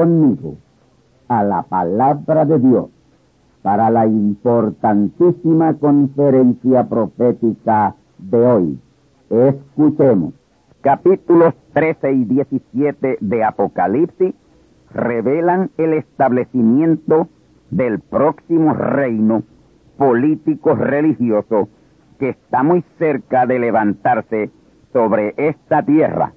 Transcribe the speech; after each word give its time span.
Conmigo 0.00 0.56
a 1.28 1.44
la 1.44 1.62
palabra 1.62 2.46
de 2.46 2.58
Dios 2.58 2.86
para 3.60 3.90
la 3.90 4.06
importantísima 4.06 5.74
conferencia 5.74 6.88
profética 6.88 7.94
de 8.16 8.46
hoy. 8.46 8.78
Escuchemos. 9.28 10.32
Capítulos 10.80 11.52
13 11.74 12.12
y 12.12 12.24
17 12.24 13.18
de 13.20 13.44
Apocalipsis 13.44 14.34
revelan 14.94 15.70
el 15.76 15.92
establecimiento 15.92 17.28
del 17.70 18.00
próximo 18.00 18.72
reino 18.72 19.42
político 19.98 20.74
religioso 20.76 21.68
que 22.18 22.30
está 22.30 22.62
muy 22.62 22.82
cerca 22.98 23.44
de 23.44 23.58
levantarse 23.58 24.50
sobre 24.94 25.34
esta 25.36 25.82
tierra, 25.82 26.32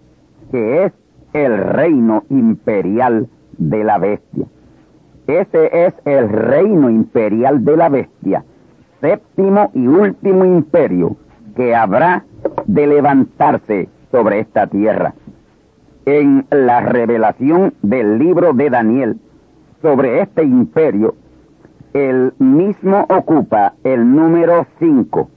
que 0.52 0.84
es 0.84 0.94
el 1.32 1.58
reino 1.58 2.26
imperial 2.30 3.30
de 3.58 3.84
la 3.84 3.98
bestia. 3.98 4.46
Ese 5.28 5.86
es 5.86 5.94
el 6.06 6.30
reino 6.30 6.90
imperial 6.90 7.64
de 7.64 7.78
la 7.78 7.90
bestia, 7.90 8.44
séptimo 9.00 9.72
y 9.74 9.88
último 9.88 10.46
imperio 10.46 11.16
que 11.56 11.76
habrá 11.76 12.26
de 12.66 12.88
levantarse 12.88 13.90
sobre 14.12 14.40
esta 14.40 14.68
tierra. 14.68 15.14
En 16.06 16.46
la 16.52 16.82
revelación 16.82 17.74
del 17.82 18.20
libro 18.20 18.54
de 18.54 18.70
Daniel 18.70 19.18
sobre 19.82 20.22
este 20.22 20.44
imperio, 20.44 21.16
el 21.94 22.34
mismo 22.40 23.06
ocupa 23.10 23.76
el 23.84 24.14
número 24.14 24.66
5, 24.80 25.30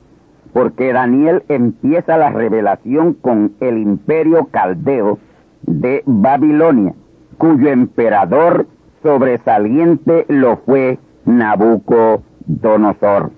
porque 0.52 0.92
Daniel 0.92 1.44
empieza 1.48 2.16
la 2.16 2.30
revelación 2.30 3.14
con 3.14 3.52
el 3.60 3.78
imperio 3.78 4.46
caldeo 4.46 5.18
de 5.62 6.02
Babilonia, 6.06 6.94
cuyo 7.38 7.68
emperador 7.68 8.66
sobresaliente 9.02 10.26
lo 10.28 10.58
fue 10.58 10.98
Nabucodonosor. 11.24 13.30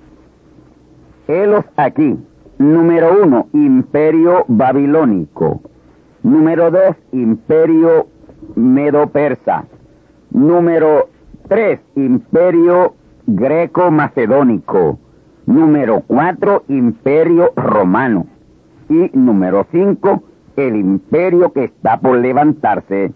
Helos 1.26 1.64
aquí, 1.76 2.18
número 2.58 3.22
uno, 3.22 3.48
imperio 3.52 4.44
babilónico. 4.48 5.60
Número 6.22 6.70
dos, 6.70 6.96
imperio 7.12 8.06
medo-persa. 8.54 9.64
Número 10.30 11.08
tres, 11.48 11.80
imperio 11.96 12.94
greco-macedónico. 13.26 14.98
Número 15.46 16.02
cuatro, 16.06 16.64
imperio 16.68 17.52
romano. 17.56 18.26
Y 18.88 19.10
número 19.14 19.66
cinco, 19.70 20.22
el 20.56 20.76
imperio 20.76 21.52
que 21.52 21.64
está 21.64 22.00
por 22.00 22.18
levantarse 22.18 23.12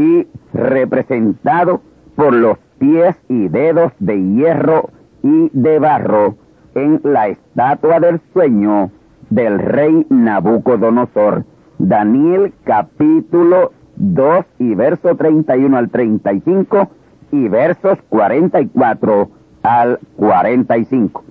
y 0.00 0.26
representado 0.54 1.82
por 2.16 2.32
los 2.32 2.56
pies 2.78 3.14
y 3.28 3.48
dedos 3.48 3.92
de 3.98 4.16
hierro 4.16 4.88
y 5.22 5.50
de 5.52 5.78
barro 5.78 6.36
en 6.74 7.02
la 7.04 7.28
estatua 7.28 8.00
del 8.00 8.18
sueño 8.32 8.90
del 9.28 9.58
rey 9.58 10.06
Nabucodonosor. 10.08 11.44
Daniel 11.78 12.54
capítulo 12.64 13.72
2 13.96 14.46
y 14.58 14.74
verso 14.74 15.16
31 15.16 15.76
al 15.76 15.90
35 15.90 16.88
y 17.32 17.48
versos 17.48 17.98
44 18.08 19.28
al 19.62 19.98
45. 20.16 21.24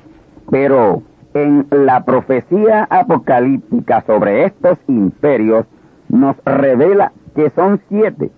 Pero 0.52 1.02
en 1.34 1.66
la 1.72 2.06
profecía 2.06 2.84
apocalíptica 2.88 4.02
sobre 4.02 4.46
estos 4.46 4.78
imperios 4.88 5.66
nos 6.08 6.36
revela 6.46 7.14
que 7.36 7.50
son 7.52 7.82
siete 7.90 8.30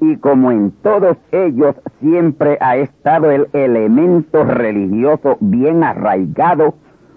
y 0.00 0.16
como 0.16 0.50
en 0.50 0.70
todos 0.82 1.16
ellos 1.30 1.76
siempre 2.00 2.56
ha 2.60 2.76
estado 2.76 3.30
el 3.30 3.48
elemento 3.52 4.44
religioso 4.44 5.36
bien 5.40 5.84
arraigado, 5.84 6.74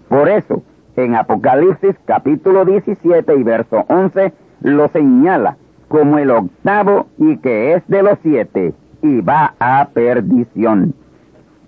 por 0.10 0.30
eso 0.30 0.64
en 0.96 1.16
Apocalipsis 1.16 1.96
capítulo 2.06 2.66
17 2.66 3.36
y 3.36 3.44
verso 3.44 3.86
11 3.88 4.34
lo 4.62 4.88
señala 4.90 5.58
como 5.88 6.18
el 6.18 6.30
octavo 6.32 7.08
y 7.18 7.38
que 7.38 7.74
es 7.74 7.88
de 7.88 8.04
los 8.04 8.18
siete 8.22 8.74
y 9.02 9.22
va 9.22 9.54
a 9.60 9.90
perdición. 9.94 10.94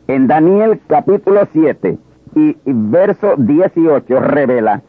En 0.08 0.28
Daniel 0.28 0.80
capítulo 0.88 1.48
7 1.52 1.98
y 2.36 2.58
verso 2.66 3.36
18 3.38 4.20
revela 4.20 4.82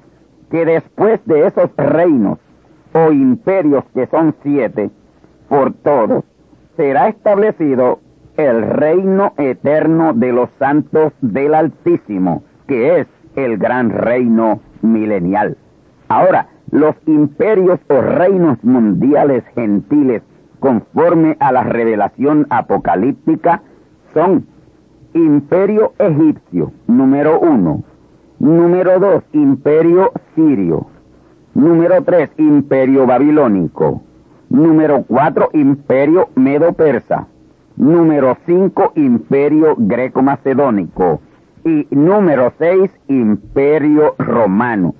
que 0.50 0.64
después 0.64 1.20
de 1.26 1.46
esos 1.46 1.70
reinos 1.76 2.38
o 2.92 3.12
imperios 3.12 3.84
que 3.94 4.06
son 4.06 4.34
siete, 4.42 4.90
por 5.48 5.72
todos, 5.72 6.24
será 6.76 7.08
establecido 7.08 8.00
el 8.36 8.62
reino 8.62 9.32
eterno 9.38 10.12
de 10.12 10.32
los 10.32 10.50
santos 10.58 11.12
del 11.20 11.54
Altísimo, 11.54 12.42
que 12.66 13.00
es 13.00 13.06
el 13.34 13.58
gran 13.58 13.90
reino 13.90 14.60
milenial. 14.82 15.56
Ahora, 16.08 16.48
los 16.70 16.94
imperios 17.06 17.80
o 17.88 18.00
reinos 18.00 18.62
mundiales 18.62 19.44
gentiles, 19.54 20.22
conforme 20.60 21.36
a 21.40 21.52
la 21.52 21.62
revelación 21.62 22.46
apocalíptica, 22.50 23.62
son 24.12 24.46
Imperio 25.14 25.94
egipcio, 25.98 26.72
número 26.86 27.40
uno. 27.40 27.84
Número 28.38 29.00
dos, 29.00 29.22
Imperio 29.32 30.12
sirio. 30.34 30.88
Número 31.54 32.02
tres, 32.02 32.30
Imperio 32.36 33.06
babilónico. 33.06 34.02
Número 34.48 35.02
cuatro, 35.02 35.50
Imperio 35.52 36.28
medo-persa. 36.34 37.26
Número 37.76 38.36
cinco, 38.46 38.92
Imperio 38.94 39.74
greco-macedónico. 39.76 41.20
Y 41.64 41.86
número 41.90 42.52
seis, 42.58 42.90
Imperio 43.08 44.14
romano. 44.18 44.94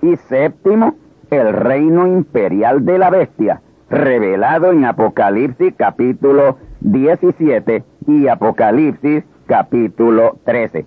Y 0.00 0.16
séptimo, 0.16 0.94
el 1.30 1.52
reino 1.52 2.06
imperial 2.06 2.84
de 2.84 2.98
la 2.98 3.10
bestia, 3.10 3.60
revelado 3.90 4.72
en 4.72 4.84
Apocalipsis 4.84 5.74
capítulo 5.76 6.58
17 6.80 7.82
y 8.06 8.28
Apocalipsis 8.28 9.24
capítulo 9.46 10.38
13. 10.44 10.86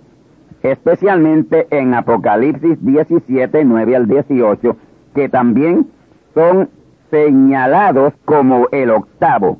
Especialmente 0.62 1.66
en 1.70 1.94
Apocalipsis 1.94 2.78
17, 2.80 3.64
9 3.64 3.96
al 3.96 4.08
18, 4.08 4.76
que 5.14 5.28
también 5.28 5.86
son 6.34 6.68
señalados 7.10 8.12
como 8.24 8.68
el 8.72 8.90
octavo, 8.90 9.58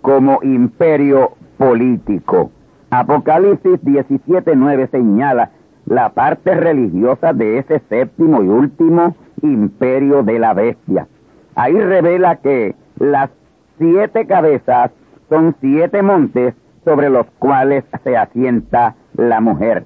como 0.00 0.38
imperio 0.42 1.32
político. 1.58 2.50
Apocalipsis 2.90 3.78
17, 3.82 4.54
9 4.54 4.88
señala 4.90 5.50
la 5.86 6.10
parte 6.10 6.54
religiosa 6.54 7.32
de 7.32 7.58
ese 7.58 7.80
séptimo 7.88 8.42
y 8.42 8.48
último 8.48 9.14
imperio 9.42 10.22
de 10.22 10.38
la 10.38 10.54
bestia. 10.54 11.06
Ahí 11.54 11.78
revela 11.78 12.36
que 12.36 12.74
las 12.98 13.30
siete 13.78 14.26
cabezas 14.26 14.90
son 15.28 15.54
siete 15.60 16.02
montes 16.02 16.54
sobre 16.84 17.10
los 17.10 17.26
cuales 17.38 17.84
se 18.04 18.16
asienta 18.16 18.94
la 19.16 19.40
mujer. 19.40 19.84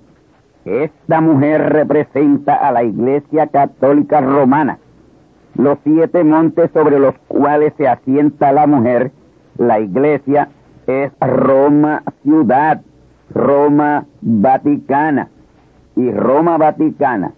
Esta 0.64 1.20
mujer 1.20 1.72
representa 1.72 2.54
a 2.54 2.72
la 2.72 2.82
Iglesia 2.82 3.46
Católica 3.46 4.20
Romana. 4.20 4.78
Los 5.60 5.76
siete 5.84 6.24
montes 6.24 6.70
sobre 6.72 6.98
los 6.98 7.14
cuales 7.28 7.74
se 7.76 7.86
asienta 7.86 8.50
la 8.50 8.66
mujer, 8.66 9.12
la 9.58 9.78
Iglesia, 9.78 10.48
es 10.86 11.12
Roma 11.20 12.02
ciudad, 12.22 12.80
Roma 13.34 14.06
Vaticana. 14.22 15.28
Y 15.96 16.10
Roma 16.12 16.56
Vaticana 16.56 17.34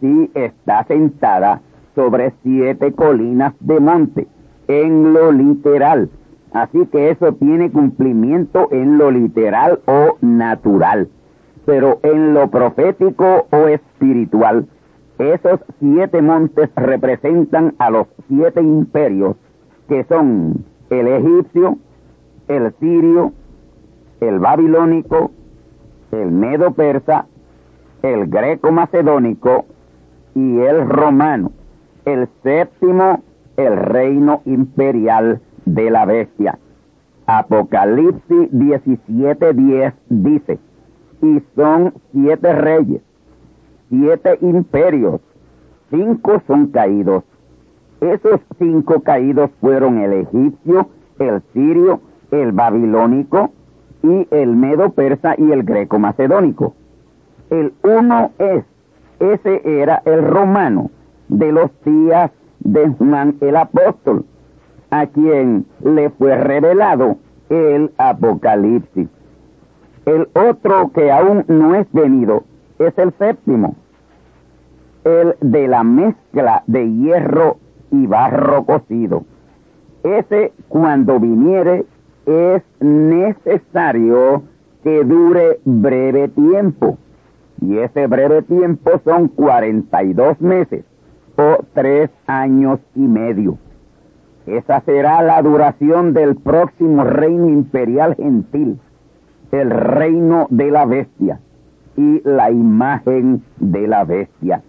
sí 0.00 0.30
está 0.32 0.84
sentada 0.84 1.60
sobre 1.94 2.32
siete 2.42 2.94
colinas 2.94 3.52
de 3.60 3.80
monte, 3.80 4.26
en 4.66 5.12
lo 5.12 5.30
literal. 5.30 6.08
Así 6.52 6.86
que 6.86 7.10
eso 7.10 7.34
tiene 7.34 7.70
cumplimiento 7.70 8.68
en 8.72 8.96
lo 8.96 9.10
literal 9.10 9.80
o 9.84 10.16
natural. 10.22 11.10
Pero 11.66 12.00
en 12.02 12.32
lo 12.32 12.48
profético 12.48 13.46
o 13.50 13.68
espiritual, 13.68 14.66
esos 15.18 15.60
siete 15.80 16.22
montes 16.22 16.70
representan 16.76 17.74
a 17.78 17.90
los 17.90 18.06
siete 18.28 18.62
imperios 18.62 19.36
que 19.88 20.04
son 20.04 20.64
el 20.90 21.08
egipcio, 21.08 21.78
el 22.48 22.72
sirio, 22.78 23.32
el 24.20 24.38
babilónico, 24.38 25.30
el 26.12 26.30
medo 26.30 26.72
persa, 26.72 27.26
el 28.02 28.26
greco 28.28 28.72
macedónico 28.72 29.66
y 30.34 30.60
el 30.60 30.88
romano. 30.88 31.52
El 32.04 32.28
séptimo, 32.42 33.22
el 33.56 33.76
reino 33.76 34.40
imperial 34.44 35.40
de 35.64 35.90
la 35.90 36.06
bestia. 36.06 36.58
Apocalipsis 37.26 38.50
17:10 38.52 39.92
dice, 40.08 40.58
y 41.20 41.42
son 41.54 41.92
siete 42.12 42.52
reyes, 42.54 43.02
siete 43.88 44.38
imperios, 44.40 45.20
cinco 45.90 46.42
son 46.46 46.68
caídos. 46.68 47.24
Esos 48.00 48.40
cinco 48.58 49.00
caídos 49.00 49.50
fueron 49.60 49.98
el 49.98 50.12
egipcio, 50.12 50.88
el 51.18 51.42
sirio, 51.52 52.00
el 52.30 52.52
babilónico 52.52 53.50
y 54.02 54.28
el 54.30 54.54
medo 54.54 54.90
persa 54.90 55.34
y 55.36 55.50
el 55.50 55.64
greco 55.64 55.98
macedónico. 55.98 56.74
El 57.50 57.72
uno 57.82 58.30
es, 58.38 58.64
ese 59.18 59.62
era 59.64 60.02
el 60.04 60.22
romano 60.22 60.90
de 61.28 61.52
los 61.52 61.70
días 61.84 62.30
de 62.60 62.88
Juan 62.88 63.36
el 63.40 63.56
apóstol, 63.56 64.24
a 64.90 65.06
quien 65.06 65.66
le 65.82 66.10
fue 66.10 66.36
revelado 66.36 67.16
el 67.48 67.90
Apocalipsis. 67.98 69.08
El 70.06 70.28
otro 70.34 70.90
que 70.92 71.10
aún 71.10 71.44
no 71.48 71.74
es 71.74 71.86
venido 71.92 72.44
es 72.78 72.96
el 72.96 73.12
séptimo, 73.18 73.76
el 75.04 75.36
de 75.40 75.68
la 75.68 75.82
mezcla 75.82 76.62
de 76.66 76.90
hierro 76.90 77.56
y 77.90 78.06
barro 78.06 78.64
cocido. 78.64 79.24
Ese 80.02 80.52
cuando 80.68 81.18
viniere 81.18 81.84
es 82.26 82.62
necesario 82.80 84.42
que 84.84 85.04
dure 85.04 85.60
breve 85.64 86.28
tiempo. 86.28 86.98
Y 87.60 87.78
ese 87.78 88.06
breve 88.06 88.42
tiempo 88.42 89.00
son 89.04 89.28
42 89.28 90.40
meses 90.40 90.84
o 91.36 91.64
tres 91.74 92.10
años 92.26 92.78
y 92.94 93.00
medio. 93.00 93.58
Esa 94.46 94.80
será 94.82 95.20
la 95.22 95.42
duración 95.42 96.14
del 96.14 96.36
próximo 96.36 97.04
reino 97.04 97.48
imperial 97.48 98.14
gentil, 98.14 98.78
el 99.50 99.70
reino 99.70 100.46
de 100.50 100.70
la 100.70 100.86
bestia 100.86 101.40
y 101.98 102.22
la 102.24 102.50
imagen 102.52 103.42
de 103.58 103.88
la 103.88 104.04
bestia. 104.04 104.62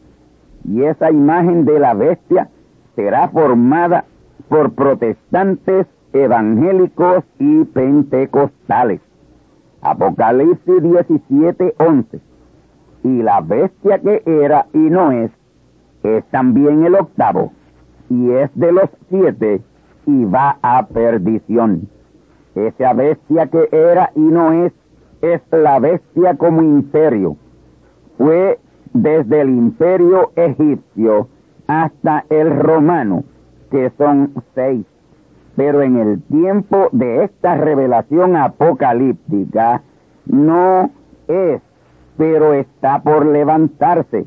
Y 0.66 0.82
esa 0.82 1.12
imagen 1.12 1.64
de 1.64 1.80
la 1.80 1.94
bestia 1.94 2.50
será 2.96 3.30
formada 3.30 4.06
por 4.48 4.72
protestantes 4.74 5.86
evangélicos 6.12 7.24
y 7.38 7.66
pentecostales. 7.66 9.00
Apocalipsis 9.82 10.82
17, 10.82 11.76
11. 11.78 12.20
Y 13.04 13.22
la 13.22 13.42
bestia 13.42 14.00
que 14.00 14.24
era 14.26 14.66
y 14.74 14.90
no 14.90 15.12
es, 15.12 15.32
es 16.02 16.26
también 16.32 16.84
el 16.84 16.96
octavo, 16.96 17.54
y 18.10 18.32
es 18.32 18.50
de 18.56 18.72
los 18.72 18.90
siete, 19.10 19.62
y 20.08 20.26
va 20.26 20.58
a 20.64 20.88
perdición. 20.88 21.88
Esa 22.56 22.94
bestia 22.94 23.46
que 23.48 23.70
era 23.72 24.12
y 24.16 24.20
no 24.20 24.52
es, 24.52 24.74
es 25.22 25.42
la 25.52 25.80
bestia 25.80 26.36
como 26.36 26.62
imperio. 26.62 27.36
Fue 28.18 28.60
desde 28.94 29.42
el 29.42 29.50
imperio 29.50 30.32
egipcio 30.36 31.28
hasta 31.68 32.26
el 32.30 32.50
romano, 32.60 33.24
que 33.70 33.92
son 33.98 34.34
seis 34.56 34.86
pero 35.60 35.82
en 35.82 35.98
el 35.98 36.22
tiempo 36.22 36.88
de 36.94 37.26
esta 37.26 37.56
revelación 37.56 38.38
apocalíptica 38.38 39.82
no 40.26 40.90
es, 41.28 41.62
pero 42.16 42.54
está 42.54 43.04
por 43.04 43.26
levantarse 43.26 44.26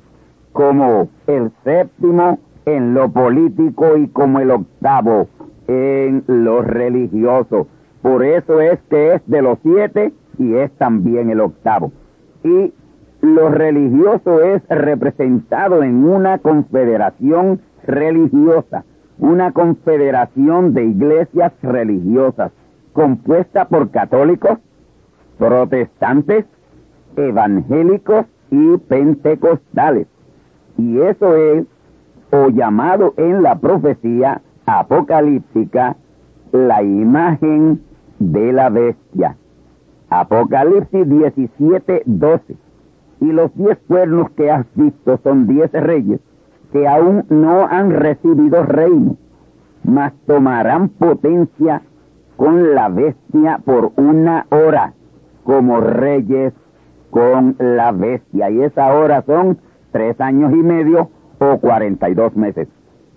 como 0.53 1.09
el 1.27 1.51
séptimo 1.65 2.39
en 2.67 2.93
lo 2.93 3.11
político 3.11 3.97
y 3.97 4.09
como 4.09 4.41
el 4.41 4.51
octavo 4.51 5.29
en 5.69 6.23
lo 6.27 6.61
religioso. 6.61 7.67
Por 8.03 8.23
eso 8.27 8.61
es 8.61 8.79
que 8.91 9.15
es 9.15 9.23
de 9.27 9.41
los 9.41 9.59
siete 9.63 10.13
y 10.39 10.55
es 10.55 10.71
también 10.73 11.31
el 11.31 11.41
octavo. 11.41 11.93
Y 12.45 12.73
lo 13.21 13.51
religioso 13.51 14.43
es 14.43 14.63
representado 14.69 15.83
en 15.83 16.05
una 16.05 16.39
confederación 16.39 17.61
religiosa 17.85 18.85
una 19.23 19.53
confederación 19.53 20.75
de 20.75 20.85
iglesias 20.85 21.53
religiosas 21.63 22.51
compuesta 22.93 23.67
por 23.67 23.91
católicos, 23.91 24.59
protestantes, 25.39 26.45
evangélicos 27.17 28.27
y 28.51 28.77
pentecostales. 28.79 30.09
Y 30.77 30.99
eso 30.99 31.37
es, 31.37 31.65
o 32.33 32.49
llamado 32.49 33.15
en 33.17 33.43
la 33.43 33.61
profecía 33.61 34.43
apocalíptica, 34.67 35.97
la 36.51 36.83
imagen 36.83 37.81
de 38.19 38.53
la 38.53 38.71
bestia. 38.71 39.37
Apocalipsis 40.13 41.09
17, 41.09 42.03
12. 42.05 42.57
Y 43.21 43.33
los 43.33 43.55
diez 43.55 43.79
cuernos 43.89 44.31
que 44.33 44.51
has 44.51 44.67
visto 44.75 45.19
son 45.23 45.47
diez 45.47 45.73
reyes 45.73 46.21
que 46.71 46.87
aún 46.87 47.25
no 47.31 47.67
han 47.67 47.91
recibido 47.91 48.63
reino, 48.63 49.17
mas 49.85 50.13
tomarán 50.27 50.91
potencia 50.91 51.81
con 52.37 52.75
la 52.75 52.91
bestia 52.91 53.61
por 53.65 53.93
una 53.97 54.47
hora, 54.51 54.93
como 55.45 55.81
reyes 55.81 56.53
con 57.11 57.57
la 57.59 57.93
bestia. 57.93 58.51
Y 58.51 58.63
esa 58.63 58.93
hora 58.95 59.23
son 59.23 59.59
tres 59.93 60.21
años 60.21 60.53
y 60.53 60.63
medio 60.63 61.09
o 61.39 61.59
cuarenta 61.59 62.11
y 62.11 62.15
dos 62.15 62.37
meses. 62.37 62.69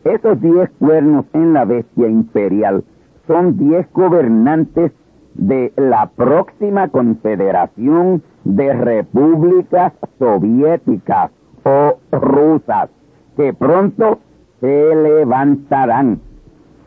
Esos 0.06 0.40
diez 0.40 0.70
cuernos 0.80 1.26
en 1.34 1.52
la 1.52 1.66
bestia 1.66 2.08
imperial 2.08 2.86
son 3.28 3.58
diez 3.58 3.86
gobernantes 3.92 4.94
de 5.36 5.74
la 5.76 6.10
próxima 6.16 6.88
confederación 6.88 8.24
de 8.44 8.74
repúblicas 8.74 9.94
soviéticas 10.18 11.32
o 11.64 11.98
rusas 12.12 12.90
que 13.36 13.54
pronto 13.54 14.20
se 14.62 14.96
levantarán 14.96 16.22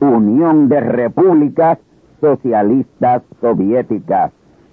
Unión 0.00 0.68
de 0.68 0.80
Repúblicas 0.80 1.78
Socialistas 2.20 3.22
Soviéticas, 3.40 4.32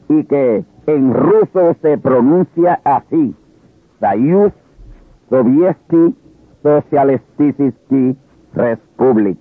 y 0.09 0.23
que 0.25 0.63
en 0.87 1.13
ruso 1.13 1.75
se 1.81 1.97
pronuncia 1.97 2.79
así, 2.83 3.35
Sovietsky 5.31 6.13
Socialistisky 6.61 8.17
Republic. 8.53 9.37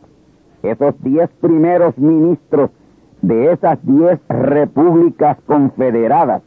Esos 0.63 0.95
diez 1.03 1.29
primeros 1.41 1.99
ministros 1.99 2.71
de 3.23 3.53
esas 3.53 3.77
diez 3.83 4.21
repúblicas 4.29 5.37
confederadas, 5.47 6.43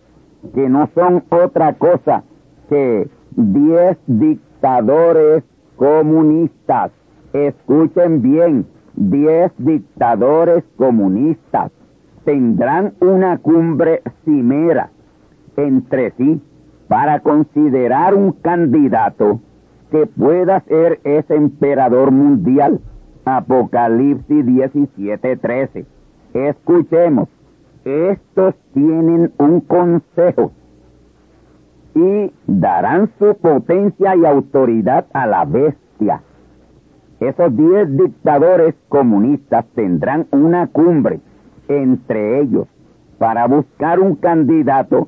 que 0.56 0.70
no 0.70 0.90
son 0.96 1.26
otra 1.30 1.74
cosa 1.74 2.24
que 2.70 3.10
diez 3.36 3.98
dictadores 4.08 5.44
comunistas. 5.76 6.92
Escuchen 7.34 8.22
bien, 8.22 8.66
diez 8.96 9.52
dictadores 9.58 10.64
comunistas 10.78 11.70
tendrán 12.24 12.94
una 13.02 13.40
cumbre 13.40 14.04
cimera 14.24 14.90
entre 15.58 16.12
sí 16.12 16.42
para 16.88 17.20
considerar 17.20 18.14
un 18.14 18.34
candidato 18.34 19.40
que 19.92 20.08
pueda 20.08 20.62
ser 20.62 21.00
ese 21.04 21.36
emperador 21.36 22.12
mundial. 22.12 22.82
Apocalipsis 23.26 24.46
17:13. 24.46 25.86
Escuchemos, 26.34 27.30
estos 27.86 28.56
tienen 28.74 29.32
un 29.38 29.62
consejo 29.62 30.52
y 31.96 32.32
darán 32.48 33.12
su 33.20 33.36
potencia 33.36 34.16
y 34.16 34.26
autoridad 34.26 35.06
a 35.14 35.28
la 35.28 35.46
bestia. 35.46 36.22
Esos 37.20 37.56
diez 37.56 37.96
dictadores 37.96 38.76
comunistas 38.90 39.66
tendrán 39.76 40.28
una 40.32 40.68
cumbre 40.68 41.20
entre 41.68 42.42
ellos 42.42 42.68
para 43.18 43.48
buscar 43.48 44.00
un 44.00 44.16
candidato 44.16 45.08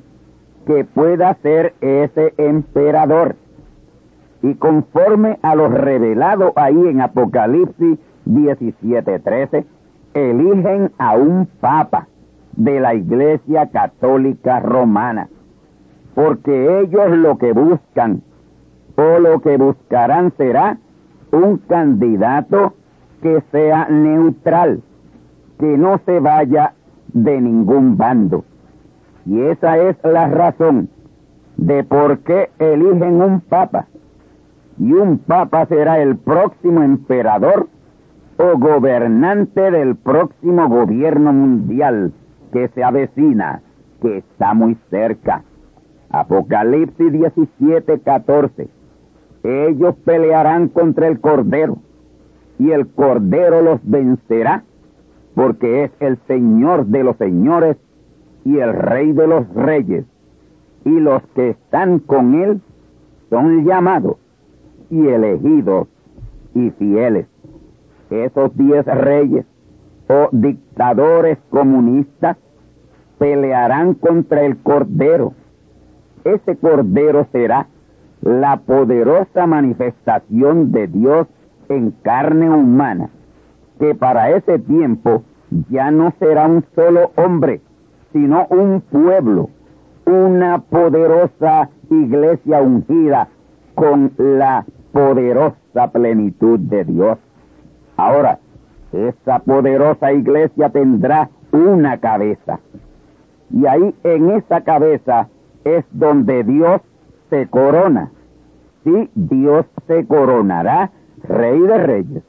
que 0.66 0.84
pueda 0.84 1.34
ser 1.42 1.74
ese 1.80 2.34
emperador. 2.36 3.36
Y 4.42 4.54
conforme 4.54 5.38
a 5.42 5.54
lo 5.54 5.68
revelado 5.68 6.52
ahí 6.56 6.88
en 6.88 7.00
Apocalipsis 7.00 7.98
17:13, 8.26 9.64
eligen 10.14 10.90
a 10.98 11.16
un 11.16 11.46
papa 11.60 12.08
de 12.56 12.80
la 12.80 12.94
Iglesia 12.94 13.68
Católica 13.70 14.60
Romana, 14.60 15.28
porque 16.14 16.80
ellos 16.80 17.16
lo 17.16 17.38
que 17.38 17.52
buscan 17.52 18.22
o 18.96 19.18
lo 19.18 19.40
que 19.40 19.56
buscarán 19.56 20.32
será 20.36 20.78
un 21.32 21.58
candidato 21.58 22.74
que 23.22 23.42
sea 23.52 23.88
neutral, 23.88 24.82
que 25.58 25.76
no 25.76 26.00
se 26.06 26.18
vaya 26.20 26.72
de 27.12 27.40
ningún 27.40 27.96
bando. 27.96 28.44
Y 29.26 29.40
esa 29.40 29.78
es 29.78 29.96
la 30.04 30.28
razón 30.28 30.88
de 31.56 31.82
por 31.84 32.20
qué 32.20 32.50
eligen 32.58 33.20
un 33.20 33.40
papa. 33.40 33.86
Y 34.78 34.92
un 34.92 35.18
papa 35.18 35.66
será 35.66 36.00
el 36.00 36.16
próximo 36.16 36.82
emperador 36.82 37.68
o 38.38 38.58
gobernante 38.58 39.70
del 39.70 39.96
próximo 39.96 40.68
gobierno 40.68 41.32
mundial 41.32 42.12
que 42.52 42.68
se 42.68 42.84
avecina, 42.84 43.62
que 44.00 44.18
está 44.18 44.54
muy 44.54 44.76
cerca. 44.90 45.42
Apocalipsis 46.10 47.12
17, 47.12 48.00
14. 48.00 48.68
Ellos 49.42 49.94
pelearán 50.04 50.68
contra 50.68 51.08
el 51.08 51.20
Cordero, 51.20 51.78
y 52.58 52.70
el 52.70 52.86
Cordero 52.88 53.62
los 53.62 53.80
vencerá, 53.82 54.64
porque 55.34 55.84
es 55.84 55.90
el 56.00 56.18
Señor 56.26 56.86
de 56.86 57.04
los 57.04 57.16
señores 57.16 57.76
y 58.46 58.60
el 58.60 58.74
Rey 58.74 59.12
de 59.12 59.26
los 59.26 59.52
reyes, 59.54 60.04
y 60.84 61.00
los 61.00 61.20
que 61.34 61.50
están 61.50 61.98
con 61.98 62.32
él 62.36 62.60
son 63.28 63.64
llamados 63.64 64.18
y 64.88 65.04
elegidos 65.08 65.88
y 66.54 66.70
fieles. 66.70 67.26
Esos 68.08 68.56
diez 68.56 68.86
reyes 68.86 69.44
o 70.08 70.28
dictadores 70.30 71.38
comunistas 71.50 72.36
pelearán 73.18 73.94
contra 73.94 74.42
el 74.44 74.56
Cordero. 74.58 75.34
Ese 76.22 76.56
Cordero 76.56 77.26
será 77.32 77.66
la 78.20 78.58
poderosa 78.58 79.48
manifestación 79.48 80.70
de 80.70 80.86
Dios 80.86 81.26
en 81.68 81.90
carne 81.90 82.48
humana, 82.48 83.10
que 83.80 83.96
para 83.96 84.30
ese 84.30 84.60
tiempo 84.60 85.24
ya 85.68 85.90
no 85.90 86.12
será 86.20 86.46
un 86.46 86.64
solo 86.76 87.10
hombre, 87.16 87.60
sino 88.16 88.46
un 88.48 88.80
pueblo, 88.80 89.50
una 90.06 90.58
poderosa 90.58 91.68
iglesia 91.90 92.62
ungida 92.62 93.28
con 93.74 94.10
la 94.16 94.64
poderosa 94.90 95.88
plenitud 95.92 96.58
de 96.58 96.84
Dios. 96.84 97.18
Ahora, 97.98 98.38
esa 98.90 99.40
poderosa 99.40 100.14
iglesia 100.14 100.70
tendrá 100.70 101.28
una 101.52 101.98
cabeza. 101.98 102.58
Y 103.50 103.66
ahí 103.66 103.94
en 104.02 104.30
esa 104.30 104.62
cabeza 104.62 105.28
es 105.64 105.84
donde 105.90 106.42
Dios 106.42 106.80
se 107.28 107.46
corona. 107.48 108.12
Sí, 108.82 109.10
Dios 109.14 109.66
se 109.86 110.06
coronará 110.06 110.90
Rey 111.22 111.60
de 111.60 111.78
Reyes 111.78 112.22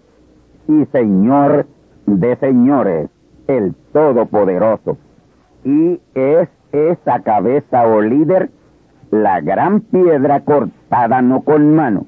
y 0.68 0.86
Señor 0.92 1.66
de 2.06 2.36
Señores, 2.36 3.10
el 3.48 3.74
Todopoderoso. 3.94 4.98
Y 5.68 6.00
es 6.16 6.48
esa 6.72 7.20
cabeza 7.24 7.86
o 7.88 8.02
líder 8.02 8.52
la 9.12 9.42
gran 9.42 9.82
piedra 9.82 10.40
cortada 10.40 11.22
no 11.22 11.42
con 11.42 11.76
mano, 11.76 12.06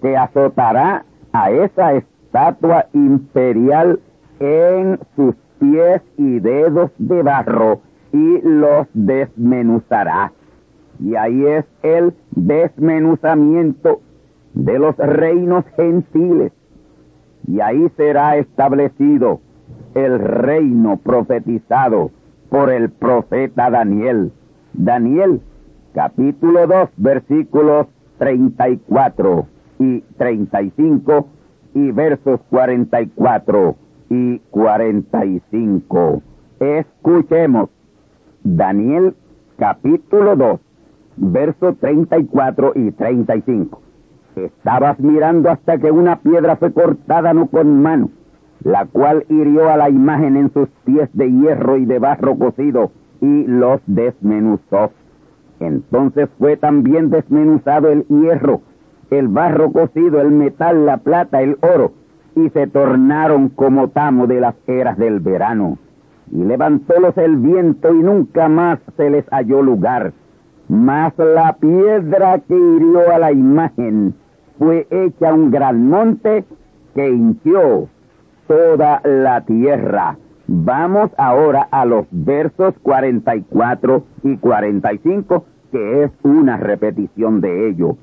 que 0.00 0.16
azotará 0.16 1.04
a 1.34 1.50
esa 1.50 1.92
estatua 1.92 2.86
imperial 2.94 4.00
en 4.40 4.98
sus 5.16 5.34
pies 5.58 6.00
y 6.16 6.40
dedos 6.40 6.90
de 6.96 7.22
barro 7.22 7.82
y 8.14 8.40
los 8.40 8.86
desmenuzará. 8.94 10.32
Y 10.98 11.14
ahí 11.14 11.44
es 11.44 11.66
el 11.82 12.14
desmenuzamiento 12.30 14.00
de 14.54 14.78
los 14.78 14.96
reinos 14.96 15.66
gentiles. 15.76 16.52
Y 17.46 17.60
ahí 17.60 17.86
será 17.98 18.38
establecido 18.38 19.40
el 19.94 20.18
reino 20.18 20.96
profetizado 20.96 22.12
por 22.48 22.70
el 22.70 22.90
profeta 22.90 23.70
Daniel. 23.70 24.32
Daniel, 24.72 25.40
capítulo 25.94 26.66
2, 26.66 26.90
versículos 26.96 27.86
34 28.18 29.46
y 29.78 30.00
35 30.16 31.28
y 31.74 31.90
versos 31.92 32.40
44 32.50 33.76
y 34.10 34.38
45. 34.50 36.22
Escuchemos 36.60 37.70
Daniel 38.42 39.14
capítulo 39.58 40.36
2, 40.36 40.60
versos 41.16 41.76
34 41.78 42.72
y 42.76 42.92
35. 42.92 43.82
Estabas 44.36 44.98
mirando 45.00 45.50
hasta 45.50 45.78
que 45.78 45.90
una 45.90 46.20
piedra 46.20 46.56
fue 46.56 46.72
cortada 46.72 47.34
no 47.34 47.48
con 47.48 47.82
mano, 47.82 48.10
la 48.64 48.86
cual 48.86 49.24
hirió 49.28 49.70
a 49.70 49.76
la 49.76 49.88
imagen 49.88 50.36
en 50.36 50.52
sus 50.52 50.68
pies 50.84 51.08
de 51.12 51.30
hierro 51.30 51.76
y 51.76 51.86
de 51.86 51.98
barro 51.98 52.36
cocido 52.36 52.90
y 53.20 53.44
los 53.46 53.80
desmenuzó. 53.86 54.92
Entonces 55.60 56.28
fue 56.38 56.56
también 56.56 57.10
desmenuzado 57.10 57.88
el 57.88 58.06
hierro 58.08 58.62
el 59.10 59.28
barro 59.28 59.72
cocido, 59.72 60.20
el 60.20 60.30
metal, 60.30 60.86
la 60.86 60.98
plata, 60.98 61.40
el 61.42 61.58
oro, 61.62 61.92
y 62.34 62.50
se 62.50 62.66
tornaron 62.66 63.48
como 63.48 63.88
tamo 63.88 64.26
de 64.26 64.40
las 64.40 64.54
eras 64.66 64.98
del 64.98 65.20
verano. 65.20 65.78
Y 66.30 66.44
levantólos 66.44 67.16
el 67.16 67.36
viento 67.36 67.94
y 67.94 68.02
nunca 68.02 68.48
más 68.48 68.78
se 68.96 69.08
les 69.10 69.24
halló 69.30 69.62
lugar. 69.62 70.12
Mas 70.68 71.14
la 71.16 71.54
piedra 71.54 72.38
que 72.40 72.54
hirió 72.54 73.10
a 73.10 73.18
la 73.18 73.32
imagen 73.32 74.14
fue 74.58 74.86
hecha 74.90 75.32
un 75.32 75.50
gran 75.50 75.88
monte 75.88 76.44
que 76.94 77.08
hinchió 77.08 77.88
toda 78.48 79.00
la 79.04 79.42
tierra. 79.42 80.16
Vamos 80.48 81.10
ahora 81.18 81.68
a 81.70 81.84
los 81.84 82.06
versos 82.10 82.74
44 82.82 84.04
y 84.24 84.36
45, 84.38 85.44
que 85.70 86.04
es 86.04 86.10
una 86.22 86.56
repetición 86.56 87.40
de 87.40 87.68
ello. 87.68 87.96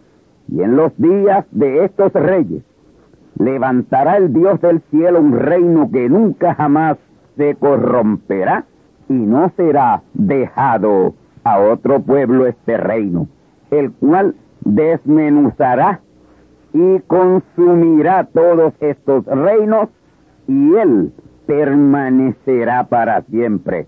Y 0.48 0.62
en 0.62 0.78
los 0.78 0.96
días 0.98 1.46
de 1.52 1.84
estos 1.84 2.14
reyes 2.14 2.64
levantará 3.40 4.18
el 4.18 4.32
Dios 4.32 4.62
del 4.62 4.82
cielo 4.92 5.20
un 5.20 5.34
reino 5.34 5.90
que 5.92 6.08
nunca 6.08 6.54
jamás 6.54 6.98
se 7.36 7.56
corromperá 7.56 8.66
y 9.10 9.14
no 9.14 9.52
será 9.58 10.04
dejado 10.14 11.16
a 11.44 11.60
otro 11.60 12.00
pueblo 12.02 12.46
este 12.46 12.78
reino, 12.78 13.28
el 13.72 13.92
cual 13.92 14.36
desmenuzará 14.62 16.02
y 16.74 17.00
consumirá 17.02 18.26
todos 18.26 18.74
estos 18.80 19.26
reinos 19.26 19.90
y 20.48 20.76
él 20.76 21.12
permanecerá 21.46 22.86
para 22.86 23.22
siempre. 23.24 23.88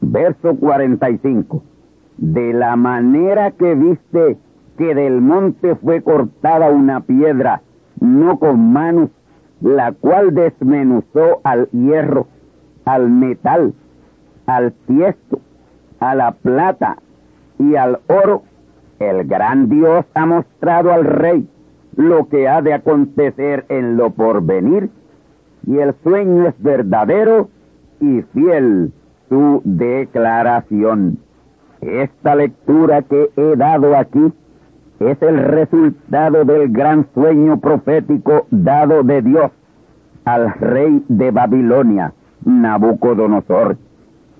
Verso 0.00 0.56
45. 0.56 1.62
De 2.18 2.52
la 2.52 2.76
manera 2.76 3.50
que 3.52 3.74
viste 3.74 4.38
que 4.76 4.94
del 4.94 5.20
monte 5.20 5.74
fue 5.76 6.02
cortada 6.02 6.70
una 6.70 7.00
piedra, 7.00 7.62
no 8.00 8.38
con 8.38 8.72
manos, 8.72 9.10
la 9.60 9.92
cual 9.92 10.34
desmenuzó 10.34 11.40
al 11.44 11.68
hierro, 11.70 12.26
al 12.84 13.10
metal, 13.10 13.74
al 14.46 14.72
tiesto, 14.86 15.40
a 16.00 16.14
la 16.14 16.32
plata 16.32 16.96
y 17.58 17.76
al 17.76 18.00
oro, 18.08 18.42
el 18.98 19.24
gran 19.24 19.68
Dios 19.68 20.04
ha 20.14 20.26
mostrado 20.26 20.92
al 20.92 21.04
rey 21.04 21.48
lo 21.96 22.28
que 22.28 22.48
ha 22.48 22.62
de 22.62 22.74
acontecer 22.74 23.66
en 23.68 23.96
lo 23.96 24.10
porvenir, 24.10 24.90
y 25.66 25.78
el 25.78 25.94
sueño 26.02 26.48
es 26.48 26.54
verdadero 26.62 27.48
y 28.00 28.22
fiel 28.34 28.92
su 29.28 29.62
declaración. 29.64 31.18
Esta 31.80 32.36
lectura 32.36 33.02
que 33.02 33.30
he 33.36 33.56
dado 33.56 33.96
aquí 33.96 34.32
es 35.00 35.20
el 35.22 35.38
resultado 35.38 36.44
del 36.44 36.70
gran 36.70 37.06
sueño 37.14 37.58
profético 37.60 38.46
dado 38.50 39.02
de 39.02 39.22
Dios 39.22 39.50
al 40.24 40.52
rey 40.54 41.04
de 41.08 41.30
Babilonia, 41.30 42.12
Nabucodonosor. 42.44 43.76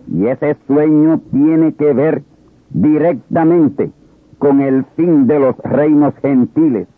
Y 0.09 0.27
ese 0.27 0.57
sueño 0.67 1.21
tiene 1.33 1.75
que 1.75 1.93
ver 1.93 2.23
directamente 2.71 3.91
con 4.39 4.61
el 4.61 4.85
fin 4.97 5.27
de 5.27 5.39
los 5.39 5.57
reinos 5.59 6.15
gentiles 6.21 6.89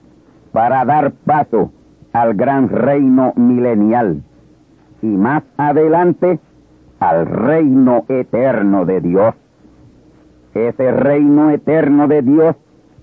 para 0.53 0.85
dar 0.85 1.13
paso 1.25 1.71
al 2.15 2.35
gran 2.35 2.69
reino 2.69 3.33
milenial 3.37 4.23
y 5.03 5.09
más 5.09 5.43
adelante 5.57 6.39
al 7.01 7.27
reino 7.27 8.05
eterno 8.09 8.87
de 8.87 9.01
Dios. 9.01 9.35
Ese 10.55 10.93
reino 10.93 11.51
eterno 11.51 12.07
de 12.07 12.23
Dios 12.23 12.55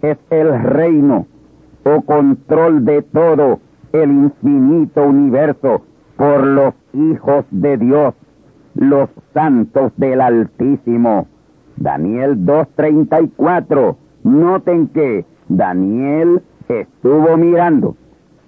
es 0.01 0.17
el 0.29 0.63
reino 0.63 1.27
o 1.83 2.01
control 2.01 2.85
de 2.85 3.01
todo 3.01 3.59
el 3.91 4.09
infinito 4.11 5.03
universo 5.03 5.81
por 6.15 6.47
los 6.47 6.73
hijos 6.93 7.43
de 7.51 7.77
Dios, 7.77 8.15
los 8.75 9.09
santos 9.33 9.91
del 9.97 10.21
Altísimo. 10.21 11.27
Daniel 11.75 12.37
2.34. 12.45 13.97
Noten 14.23 14.87
que 14.87 15.25
Daniel 15.49 16.41
estuvo 16.69 17.35
mirando 17.35 17.97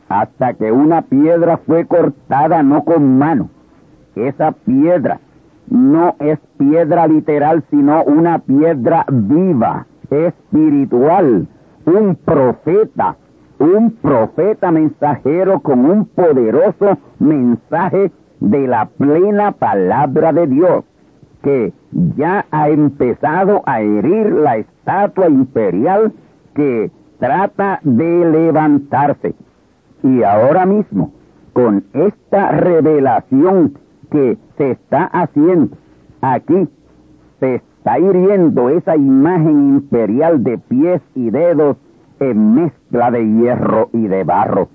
hasta 0.10 0.54
que 0.54 0.72
una 0.72 1.02
piedra 1.04 1.58
fue 1.58 1.86
cortada 1.86 2.64
no 2.64 2.84
con 2.84 3.18
mano. 3.18 3.50
Esa 4.16 4.52
piedra 4.52 5.20
no 5.70 6.16
es 6.20 6.40
piedra 6.58 7.08
literal, 7.08 7.64
sino 7.70 8.04
una 8.04 8.40
piedra 8.40 9.06
viva, 9.10 9.88
espiritual, 10.10 11.48
un 11.86 12.16
profeta, 12.16 13.16
un 13.60 13.92
profeta 13.92 14.72
mensajero 14.72 15.60
con 15.62 15.86
un 15.86 16.06
poderoso 16.06 16.98
mensaje 17.20 18.12
de 18.40 18.68
la 18.68 18.86
plena 18.86 19.54
palabra 19.54 20.34
de 20.34 20.48
Dios, 20.48 20.84
que 21.42 21.74
ya 22.16 22.46
ha 22.52 22.70
empezado 22.70 23.64
a 23.66 23.82
herir 23.82 24.32
la 24.32 24.58
estatua 24.58 25.28
imperial 25.28 26.12
que 26.54 26.92
trata 27.20 27.80
de 27.84 28.26
levantarse. 28.26 29.34
Y 30.04 30.24
ahora 30.24 30.66
mismo, 30.66 31.14
con 31.54 31.86
esta 31.94 32.52
revelación 32.52 33.78
que 34.12 34.38
se 34.58 34.72
está 34.72 35.06
haciendo 35.06 35.76
aquí, 36.22 36.68
se 37.40 37.56
está 37.56 38.00
hiriendo 38.00 38.70
esa 38.70 38.96
imagen 38.96 39.76
imperial 39.76 40.44
de 40.44 40.58
pies 40.58 41.02
y 41.16 41.30
dedos 41.30 41.78
en 42.20 42.56
mezcla 42.56 43.12
de 43.12 43.26
hierro 43.26 43.90
y 43.94 44.08
de 44.08 44.24
barro. 44.24 44.70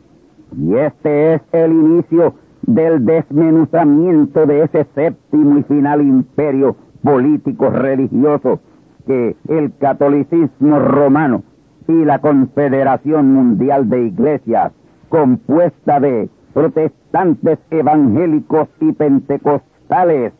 Y 0.57 0.75
este 0.75 1.35
es 1.35 1.43
el 1.53 1.73
inicio 1.73 2.35
del 2.63 3.05
desmenuzamiento 3.05 4.47
de 4.47 4.65
ese 4.65 4.87
séptimo 4.95 5.59
y 5.59 5.63
final 5.65 6.03
imperio 6.03 6.77
político 7.03 7.71
religioso 7.71 8.61
que 9.07 9.37
el 9.49 9.73
catolicismo 9.79 10.79
romano 10.79 11.43
y 11.87 12.05
la 12.05 12.19
Confederación 12.19 13.33
Mundial 13.33 13.89
de 13.89 14.07
Iglesias, 14.09 14.73
compuesta 15.09 16.01
de 16.01 16.29
protestantes 16.55 17.59
evangélicos 17.71 18.69
y 18.81 18.93
pentecostales, 18.93 20.33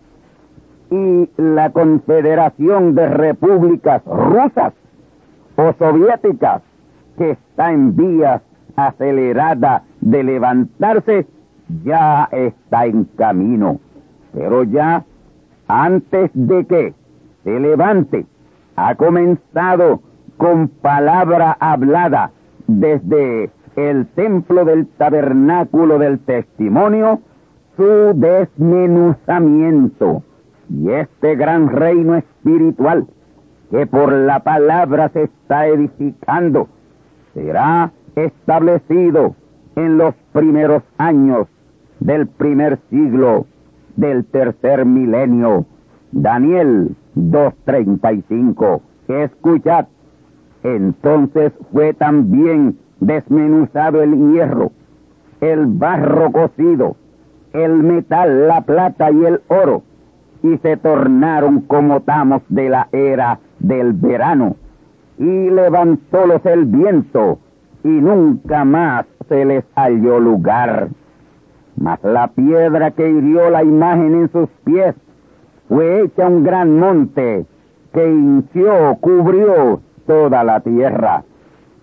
y 0.91 1.29
la 1.37 1.71
Confederación 1.71 2.95
de 2.95 3.09
Repúblicas 3.09 4.03
Rusas 4.07 4.73
o 5.57 5.73
Soviéticas, 5.79 6.63
que 7.19 7.33
está 7.33 7.73
en 7.73 7.95
vías 7.95 8.43
acelerada 8.77 9.83
de 10.01 10.23
levantarse, 10.23 11.27
ya 11.85 12.29
está 12.33 12.87
en 12.87 13.05
camino. 13.17 13.81
Pero 14.33 14.63
ya, 14.63 15.05
antes 15.67 16.31
de 16.33 16.65
que 16.65 16.95
se 17.45 17.61
levante, 17.61 18.25
ha 18.77 18.95
comenzado 18.95 20.01
con 20.37 20.69
palabra 20.69 21.57
hablada 21.59 22.31
desde 22.67 23.51
el 23.77 24.07
templo 24.09 24.65
del 24.65 24.87
tabernáculo 24.87 25.99
del 25.99 26.19
testimonio 26.21 27.21
su 27.77 28.13
desmenuzamiento. 28.15 30.23
Y 30.69 30.91
este 30.91 31.37
gran 31.37 31.69
reino 31.69 32.17
espiritual 32.17 33.07
que 33.71 33.87
por 33.87 34.13
la 34.13 34.41
palabra 34.41 35.11
se 35.11 35.25
está 35.25 35.67
edificando 35.67 36.69
será 37.35 37.93
establecido 38.17 39.37
en 39.77 39.99
los 39.99 40.15
primeros 40.33 40.83
años 40.99 41.47
del 42.01 42.27
primer 42.27 42.79
siglo 42.91 43.47
del 43.97 44.25
tercer 44.25 44.85
milenio. 44.85 45.67
Daniel 46.13 46.97
2.35. 47.17 48.81
Escuchad 49.09 49.87
entonces 50.63 51.53
fue 51.73 51.95
también 51.95 52.79
desmenuzado 53.01 54.03
el 54.03 54.33
hierro, 54.33 54.73
el 55.41 55.67
barro 55.67 56.33
cocido, 56.33 56.97
el 57.53 57.75
metal, 57.83 58.49
la 58.49 58.61
plata 58.63 59.11
y 59.11 59.25
el 59.25 59.41
oro, 59.49 59.83
y 60.43 60.57
se 60.59 60.77
tornaron 60.77 61.63
como 61.63 62.01
tamos 62.01 62.43
de 62.49 62.69
la 62.69 62.89
era 62.93 63.41
del 63.59 63.93
verano, 63.93 64.57
y 65.19 65.51
levantólos 65.51 66.45
el 66.47 66.65
viento, 66.65 67.39
y 67.85 67.89
nunca 67.89 68.65
más 68.65 69.07
se 69.29 69.45
les 69.45 69.65
halló 69.75 70.21
lugar. 70.21 70.89
Mas 71.77 72.03
la 72.03 72.29
piedra 72.29 72.91
que 72.91 73.09
hirió 73.09 73.51
la 73.51 73.63
imagen 73.63 74.15
en 74.15 74.33
sus 74.33 74.49
pies 74.65 74.95
fue 75.69 76.03
hecha 76.03 76.27
un 76.27 76.43
gran 76.43 76.79
monte, 76.79 77.47
que 77.93 78.11
hinchió, 78.11 78.97
cubrió 79.01 79.81
toda 80.07 80.45
la 80.45 80.61
tierra. 80.61 81.25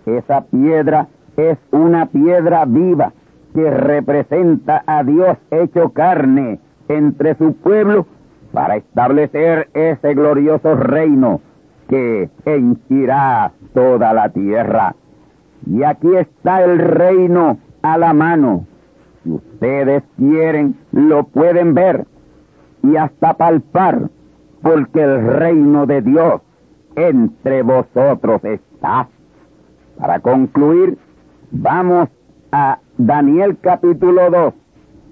Esa 0.06 0.42
piedra 0.42 1.08
es 1.36 1.58
una 1.72 2.06
piedra 2.06 2.64
viva 2.64 3.12
que 3.54 3.70
representa 3.70 4.82
a 4.86 5.02
Dios 5.02 5.36
hecho 5.50 5.90
carne 5.90 6.60
entre 6.88 7.34
su 7.34 7.54
pueblo 7.54 8.06
para 8.52 8.76
establecer 8.76 9.68
ese 9.74 10.14
glorioso 10.14 10.76
reino 10.76 11.40
que 11.88 12.30
henchirá 12.44 13.52
toda 13.74 14.12
la 14.12 14.28
tierra. 14.30 14.94
Y 15.66 15.82
aquí 15.82 16.14
está 16.14 16.62
el 16.62 16.78
reino 16.78 17.58
a 17.82 17.98
la 17.98 18.12
mano. 18.12 18.66
Si 19.24 19.30
ustedes 19.32 20.04
quieren, 20.16 20.76
lo 20.92 21.24
pueden 21.24 21.74
ver 21.74 22.06
y 22.82 22.96
hasta 22.96 23.34
palpar, 23.34 24.08
porque 24.62 25.02
el 25.02 25.26
reino 25.26 25.86
de 25.86 26.02
Dios 26.02 26.40
entre 26.94 27.62
vosotros 27.62 28.44
está. 28.44 29.08
Para 29.98 30.20
concluir, 30.20 30.98
vamos 31.50 32.08
a 32.52 32.78
Daniel 32.98 33.56
capítulo 33.60 34.30
2, 34.30 34.54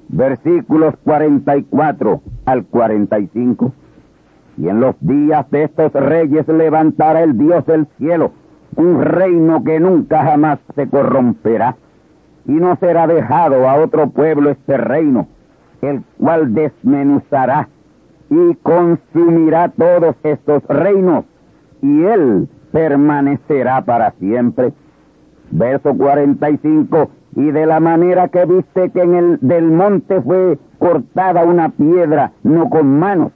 versículos 0.09 0.95
44 1.05 2.21
al 2.45 2.65
45. 2.67 3.73
Y 4.57 4.69
en 4.69 4.81
los 4.81 4.95
días 5.01 5.51
de 5.51 5.65
estos 5.65 5.93
reyes 5.93 6.47
levantará 6.49 7.23
el 7.23 7.37
Dios 7.37 7.67
del 7.67 7.87
cielo 7.99 8.33
un 8.77 9.01
reino 9.03 9.63
que 9.63 9.79
nunca 9.81 10.25
jamás 10.25 10.59
se 10.75 10.89
corromperá, 10.89 11.77
y 12.47 12.53
no 12.53 12.77
será 12.77 13.07
dejado 13.07 13.69
a 13.69 13.77
otro 13.77 14.11
pueblo 14.11 14.51
este 14.51 14.77
reino, 14.77 15.29
el 15.81 16.03
cual 16.19 16.53
desmenuzará 16.55 17.69
y 18.31 18.55
consumirá 18.57 19.69
todos 19.71 20.17
estos 20.23 20.63
reinos 20.65 21.25
y 21.83 22.03
él 22.05 22.49
permanecerá 22.75 23.83
para 23.85 24.11
siempre. 24.19 24.73
Verso 25.53 25.95
45, 25.97 27.09
y 27.37 27.53
de 27.53 27.67
la 27.67 27.79
manera 27.79 28.27
que 28.29 28.45
viste 28.47 28.91
que 28.91 29.01
en 29.01 29.15
el 29.15 29.39
del 29.41 29.71
monte 29.71 30.21
fue 30.21 30.59
cortada 30.81 31.45
una 31.45 31.69
piedra, 31.69 32.33
no 32.43 32.69
con 32.69 32.99
manos, 32.99 33.31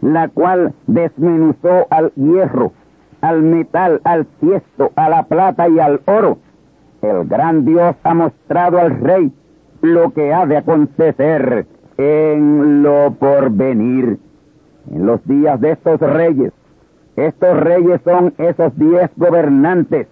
la 0.00 0.28
cual 0.28 0.72
desmenuzó 0.86 1.88
al 1.90 2.12
hierro, 2.14 2.72
al 3.20 3.42
metal, 3.42 4.00
al 4.04 4.24
tiesto, 4.40 4.92
a 4.96 5.10
la 5.10 5.24
plata 5.24 5.68
y 5.68 5.78
al 5.78 6.00
oro. 6.06 6.38
El 7.02 7.26
gran 7.28 7.66
Dios 7.66 7.94
ha 8.02 8.14
mostrado 8.14 8.78
al 8.78 8.98
rey 8.98 9.30
lo 9.82 10.14
que 10.14 10.32
ha 10.32 10.46
de 10.46 10.56
acontecer 10.56 11.66
en 11.98 12.82
lo 12.82 13.12
porvenir. 13.12 14.18
En 14.90 15.04
los 15.04 15.22
días 15.26 15.60
de 15.60 15.72
estos 15.72 16.00
reyes, 16.00 16.52
estos 17.26 17.60
reyes 17.60 18.00
son 18.04 18.34
esos 18.38 18.76
diez 18.76 19.10
gobernantes 19.16 20.06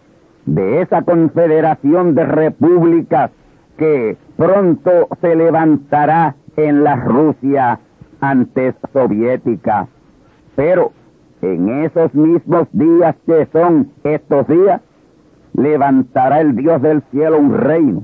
de 0.47 0.83
esa 0.83 1.03
confederación 1.03 2.14
de 2.14 2.25
repúblicas 2.25 3.31
que 3.77 4.16
pronto 4.37 5.09
se 5.21 5.37
levantará 5.37 6.35
en 6.57 6.83
la 6.83 6.97
Rusia 6.97 7.79
antes 8.21 8.75
soviética. 8.92 9.88
Pero 10.57 10.92
en 11.42 11.85
esos 11.85 12.12
mismos 12.14 12.66
días 12.73 13.14
que 13.27 13.47
son 13.53 13.92
estos 14.03 14.49
días, 14.49 14.81
levantará 15.55 16.40
el 16.40 16.57
Dios 16.57 16.83
del 16.83 17.03
cielo 17.11 17.38
un 17.38 17.57
reino 17.57 18.03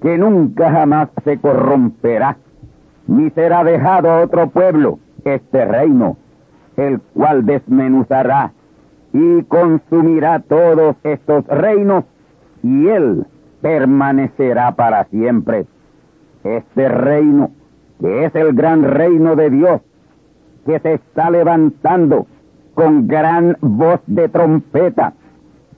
que 0.00 0.18
nunca 0.18 0.70
jamás 0.70 1.08
se 1.24 1.38
corromperá, 1.38 2.36
ni 3.06 3.30
será 3.30 3.62
dejado 3.62 4.10
a 4.10 4.20
otro 4.20 4.48
pueblo 4.48 4.98
este 5.24 5.64
reino, 5.64 6.16
el 6.76 7.00
cual 7.14 7.44
desmenuzará 7.44 8.52
y 9.12 9.42
consumirá 9.44 10.40
todos 10.40 10.96
estos 11.04 11.46
reinos, 11.46 12.04
y 12.62 12.88
él 12.88 13.26
permanecerá 13.60 14.74
para 14.74 15.04
siempre. 15.04 15.66
Este 16.44 16.88
reino, 16.88 17.50
que 18.00 18.24
es 18.24 18.34
el 18.34 18.54
gran 18.54 18.82
reino 18.82 19.36
de 19.36 19.50
Dios, 19.50 19.80
que 20.66 20.78
se 20.78 20.94
está 20.94 21.30
levantando 21.30 22.26
con 22.74 23.06
gran 23.06 23.56
voz 23.60 24.00
de 24.06 24.28
trompeta, 24.28 25.12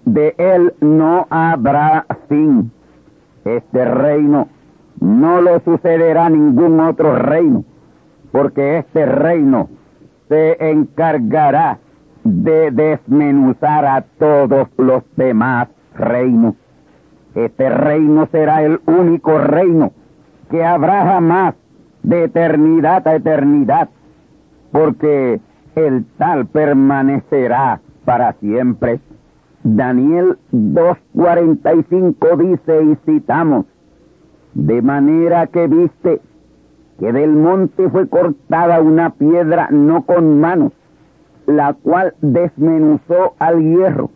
de 0.05 0.35
él 0.39 0.75
no 0.81 1.27
habrá 1.31 2.07
fin. 2.29 2.71
Este 3.45 3.85
reino 3.85 4.49
no 5.01 5.41
lo 5.41 5.61
sucederá 5.61 6.31
ningún 6.31 6.81
otro 6.81 7.17
reino, 7.17 7.65
porque 8.33 8.79
este 8.79 9.07
reino 9.07 9.69
se 10.29 10.71
encargará 10.71 11.79
de 12.25 12.71
desmenuzar 12.71 13.85
a 13.85 14.03
todos 14.19 14.69
los 14.79 15.03
demás 15.17 15.69
reinos. 15.95 16.55
Este 17.35 17.69
reino 17.69 18.29
será 18.31 18.63
el 18.63 18.81
único 18.87 19.39
reino 19.39 19.93
que 20.51 20.65
habrá 20.65 21.05
jamás 21.05 21.55
de 22.03 22.25
eternidad 22.25 23.07
a 23.09 23.17
eternidad, 23.17 23.89
porque 24.73 25.41
el 25.75 26.05
tal 26.19 26.47
permanecerá 26.47 27.81
para 28.05 28.35
siempre. 28.35 29.01
Daniel 29.63 30.39
2.45 30.53 32.37
dice 32.37 32.83
y 32.85 32.97
citamos, 33.07 33.67
de 34.53 34.83
manera 34.83 35.47
que 35.47 35.67
viste 35.67 36.21
que 36.99 37.13
del 37.13 37.33
monte 37.33 37.89
fue 37.91 38.09
cortada 38.09 38.81
una 38.81 39.11
piedra 39.11 39.69
no 39.71 40.05
con 40.05 40.41
manos, 40.41 40.73
la 41.47 41.75
cual 41.75 42.15
desmenuzó 42.21 43.35
al 43.39 43.61
hierro, 43.61 44.11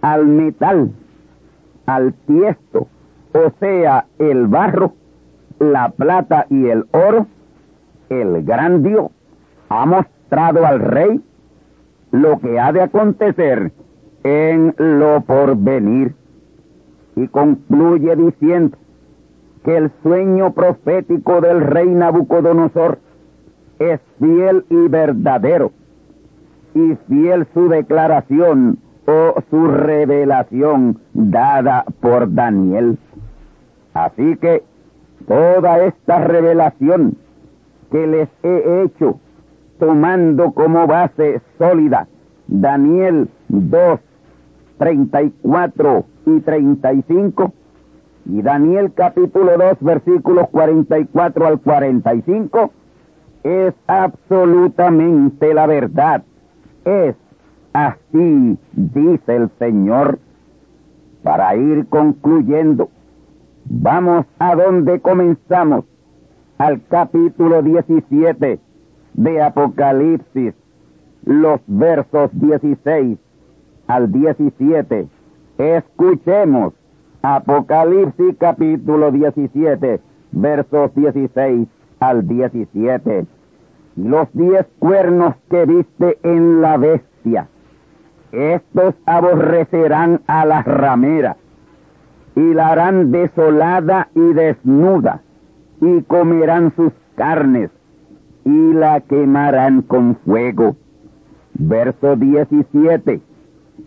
al 0.00 0.26
metal, 0.26 0.92
al 1.86 2.14
tiesto, 2.26 2.88
o 3.32 3.52
sea, 3.60 4.06
el 4.18 4.46
barro, 4.46 4.94
la 5.58 5.90
plata 5.90 6.46
y 6.50 6.66
el 6.68 6.86
oro, 6.92 7.26
el 8.08 8.44
gran 8.44 8.82
Dios 8.82 9.10
ha 9.68 9.86
mostrado 9.86 10.66
al 10.66 10.80
rey 10.80 11.22
lo 12.10 12.38
que 12.38 12.60
ha 12.60 12.72
de 12.72 12.82
acontecer 12.82 13.72
en 14.22 14.74
lo 14.78 15.20
porvenir. 15.22 16.14
Y 17.16 17.28
concluye 17.28 18.16
diciendo 18.16 18.76
que 19.64 19.76
el 19.76 19.90
sueño 20.02 20.52
profético 20.52 21.40
del 21.40 21.62
rey 21.62 21.88
Nabucodonosor 21.88 22.98
es 23.78 24.00
fiel 24.18 24.64
y 24.68 24.88
verdadero, 24.88 25.72
y 26.74 26.96
fiel 27.08 27.46
su 27.54 27.68
declaración 27.68 28.78
o 29.06 29.40
su 29.50 29.66
revelación 29.66 30.98
dada 31.14 31.84
por 32.00 32.32
Daniel. 32.32 32.98
Así 33.94 34.36
que 34.36 34.62
toda 35.26 35.84
esta 35.84 36.18
revelación 36.18 37.16
que 37.90 38.06
les 38.06 38.28
he 38.42 38.82
hecho, 38.82 39.18
tomando 39.78 40.52
como 40.52 40.86
base 40.86 41.40
sólida 41.58 42.06
Daniel 42.46 43.28
2, 43.48 44.00
34 44.78 46.04
y 46.26 46.40
35, 46.40 47.52
y 48.26 48.42
Daniel 48.42 48.92
capítulo 48.94 49.58
2, 49.58 49.78
versículos 49.80 50.48
44 50.50 51.46
al 51.46 51.60
45, 51.60 52.70
es 53.42 53.74
absolutamente 53.86 55.52
la 55.52 55.66
verdad. 55.66 56.22
Es 56.84 57.14
así, 57.72 58.58
dice 58.72 59.36
el 59.36 59.50
Señor. 59.58 60.18
Para 61.22 61.56
ir 61.56 61.86
concluyendo, 61.88 62.90
vamos 63.64 64.26
a 64.38 64.54
donde 64.54 65.00
comenzamos, 65.00 65.84
al 66.58 66.82
capítulo 66.86 67.62
17 67.62 68.60
de 69.14 69.42
Apocalipsis, 69.42 70.54
los 71.24 71.60
versos 71.66 72.30
16 72.34 73.18
al 73.86 74.12
17. 74.12 75.08
Escuchemos 75.56 76.74
Apocalipsis 77.26 78.36
capítulo 78.38 79.10
17, 79.10 79.98
versos 80.32 80.94
16 80.94 81.68
al 81.98 82.28
17. 82.28 83.24
Los 83.96 84.28
diez 84.34 84.66
cuernos 84.78 85.34
que 85.48 85.64
viste 85.64 86.18
en 86.22 86.60
la 86.60 86.76
bestia, 86.76 87.48
estos 88.30 88.94
aborrecerán 89.06 90.20
a 90.26 90.44
la 90.44 90.64
ramera 90.64 91.38
y 92.36 92.52
la 92.52 92.68
harán 92.68 93.10
desolada 93.10 94.08
y 94.14 94.34
desnuda 94.34 95.22
y 95.80 96.02
comerán 96.02 96.74
sus 96.76 96.92
carnes 97.14 97.70
y 98.44 98.74
la 98.74 99.00
quemarán 99.00 99.80
con 99.80 100.16
fuego. 100.26 100.76
Verso 101.54 102.16
17 102.16 103.22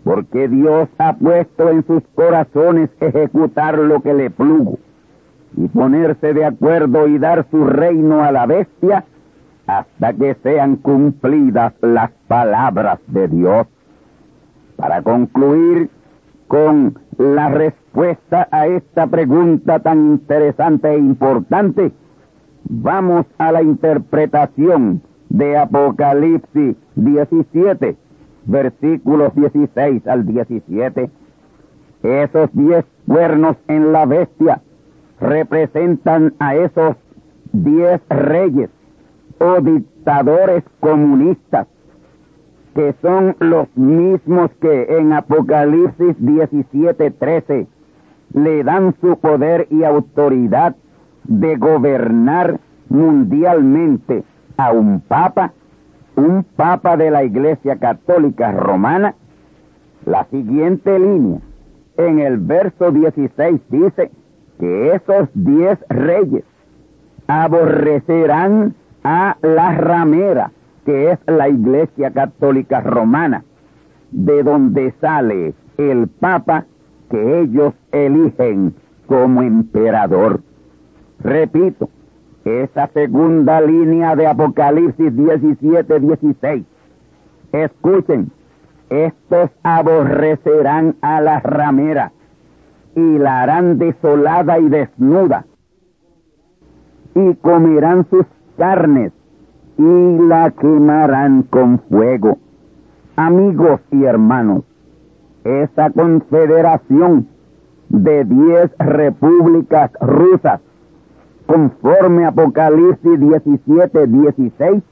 porque 0.04 0.48
Dios 0.48 0.88
ha 0.98 1.14
puesto 1.14 1.70
en 1.70 1.86
sus 1.86 2.02
corazones 2.14 2.90
ejecutar 3.00 3.78
lo 3.78 4.00
que 4.00 4.14
le 4.14 4.30
plugo 4.30 4.78
y 5.56 5.68
ponerse 5.68 6.34
de 6.34 6.44
acuerdo 6.44 7.08
y 7.08 7.18
dar 7.18 7.46
su 7.50 7.64
reino 7.64 8.22
a 8.22 8.32
la 8.32 8.46
bestia 8.46 9.04
hasta 9.66 10.12
que 10.14 10.34
sean 10.42 10.76
cumplidas 10.76 11.74
las 11.80 12.10
palabras 12.26 13.00
de 13.06 13.28
Dios. 13.28 13.66
Para 14.76 15.02
concluir 15.02 15.90
con 16.46 16.98
la 17.18 17.48
respuesta 17.48 18.48
a 18.50 18.66
esta 18.66 19.06
pregunta 19.08 19.80
tan 19.80 20.12
interesante 20.12 20.88
e 20.88 20.98
importante, 20.98 21.92
vamos 22.64 23.26
a 23.38 23.52
la 23.52 23.62
interpretación 23.62 25.02
de 25.28 25.58
Apocalipsis 25.58 26.76
17 26.94 27.96
versículos 28.48 29.34
16 29.34 30.06
al 30.08 30.26
17. 30.26 31.10
Esos 32.02 32.50
diez 32.52 32.84
cuernos 33.06 33.56
en 33.68 33.92
la 33.92 34.06
bestia 34.06 34.60
representan 35.20 36.34
a 36.38 36.56
esos 36.56 36.96
diez 37.52 38.00
reyes 38.08 38.70
o 39.38 39.60
dictadores 39.60 40.64
comunistas, 40.80 41.66
que 42.74 42.94
son 43.02 43.36
los 43.38 43.68
mismos 43.76 44.50
que 44.60 44.98
en 44.98 45.12
Apocalipsis 45.12 46.16
17:13 46.18 47.66
le 48.34 48.64
dan 48.64 48.94
su 49.00 49.18
poder 49.18 49.66
y 49.70 49.84
autoridad 49.84 50.76
de 51.24 51.56
gobernar 51.56 52.60
mundialmente 52.88 54.24
a 54.56 54.72
un 54.72 55.00
papa 55.00 55.52
un 56.18 56.42
papa 56.42 56.96
de 56.96 57.12
la 57.12 57.22
Iglesia 57.22 57.76
Católica 57.76 58.50
Romana, 58.50 59.14
la 60.04 60.24
siguiente 60.24 60.98
línea 60.98 61.38
en 61.96 62.18
el 62.18 62.38
verso 62.38 62.90
16 62.90 63.60
dice 63.70 64.10
que 64.58 64.94
esos 64.94 65.28
diez 65.34 65.78
reyes 65.88 66.42
aborrecerán 67.28 68.74
a 69.04 69.36
la 69.42 69.74
ramera, 69.76 70.50
que 70.84 71.12
es 71.12 71.18
la 71.26 71.48
Iglesia 71.48 72.10
Católica 72.10 72.80
Romana, 72.80 73.44
de 74.10 74.42
donde 74.42 74.92
sale 75.00 75.54
el 75.76 76.08
Papa 76.08 76.66
que 77.10 77.42
ellos 77.42 77.74
eligen 77.92 78.74
como 79.06 79.42
emperador. 79.42 80.40
Repito, 81.20 81.88
esa 82.44 82.88
segunda 82.88 83.60
línea 83.60 84.16
de 84.16 84.26
Apocalipsis 84.26 85.14
17, 85.14 86.00
16. 86.00 86.64
Escuchen, 87.52 88.30
estos 88.90 89.50
aborrecerán 89.62 90.96
a 91.02 91.20
la 91.20 91.40
ramera 91.40 92.12
y 92.94 93.18
la 93.18 93.42
harán 93.42 93.78
desolada 93.78 94.58
y 94.58 94.68
desnuda 94.68 95.44
y 97.14 97.34
comerán 97.36 98.06
sus 98.10 98.26
carnes 98.56 99.12
y 99.76 100.18
la 100.28 100.50
quemarán 100.50 101.42
con 101.44 101.80
fuego. 101.88 102.38
Amigos 103.16 103.80
y 103.90 104.04
hermanos, 104.04 104.64
esa 105.44 105.90
confederación 105.90 107.28
de 107.88 108.24
diez 108.24 108.70
repúblicas 108.78 109.90
rusas, 110.00 110.60
conforme 111.48 112.26
Apocalipsis 112.26 113.18
17, 113.18 114.06
16, 114.06 114.82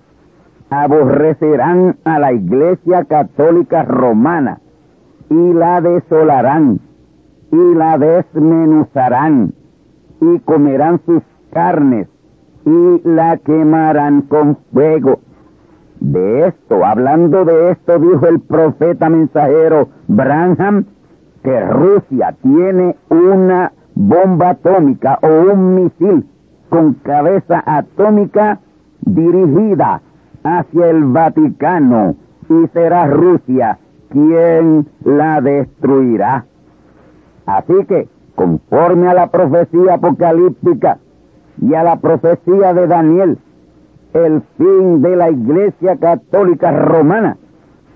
aborrecerán 0.70 1.96
a 2.04 2.18
la 2.18 2.32
Iglesia 2.32 3.04
Católica 3.04 3.82
Romana 3.82 4.60
y 5.28 5.52
la 5.52 5.82
desolarán 5.82 6.80
y 7.52 7.74
la 7.74 7.98
desmenuzarán 7.98 9.52
y 10.22 10.38
comerán 10.40 11.00
sus 11.04 11.22
carnes 11.52 12.08
y 12.64 13.02
la 13.04 13.36
quemarán 13.36 14.22
con 14.22 14.56
fuego. 14.72 15.20
De 16.00 16.48
esto, 16.48 16.86
hablando 16.86 17.44
de 17.44 17.72
esto, 17.72 17.98
dijo 17.98 18.26
el 18.28 18.40
profeta 18.40 19.10
mensajero 19.10 19.90
Branham, 20.08 20.86
que 21.42 21.60
Rusia 21.60 22.34
tiene 22.42 22.96
una 23.10 23.72
bomba 23.94 24.50
atómica 24.50 25.18
o 25.22 25.52
un 25.52 25.74
misil 25.74 26.26
con 26.68 26.94
cabeza 26.94 27.62
atómica 27.66 28.60
dirigida 29.00 30.00
hacia 30.42 30.90
el 30.90 31.04
Vaticano 31.04 32.16
y 32.48 32.66
será 32.68 33.06
Rusia 33.06 33.78
quien 34.10 34.86
la 35.04 35.40
destruirá. 35.40 36.44
Así 37.46 37.84
que, 37.86 38.08
conforme 38.34 39.08
a 39.08 39.14
la 39.14 39.30
profecía 39.30 39.94
apocalíptica 39.94 40.98
y 41.60 41.74
a 41.74 41.82
la 41.82 41.96
profecía 41.96 42.74
de 42.74 42.86
Daniel, 42.86 43.38
el 44.12 44.42
fin 44.56 45.02
de 45.02 45.16
la 45.16 45.30
Iglesia 45.30 45.96
Católica 45.96 46.70
Romana 46.70 47.36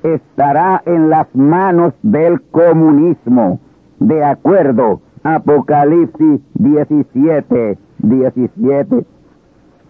estará 0.02 0.82
en 0.86 1.10
las 1.10 1.26
manos 1.34 1.94
del 2.02 2.40
comunismo, 2.42 3.60
de 3.98 4.24
acuerdo 4.24 5.00
Apocalipsis 5.22 6.40
17, 6.54 7.78
17. 8.02 9.04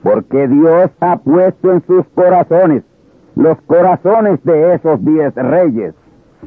Porque 0.02 0.48
Dios 0.48 0.90
ha 1.00 1.16
puesto 1.18 1.72
en 1.72 1.82
sus 1.86 2.06
corazones, 2.14 2.84
los 3.36 3.60
corazones 3.62 4.42
de 4.44 4.74
esos 4.74 5.04
diez 5.04 5.34
reyes, 5.34 5.94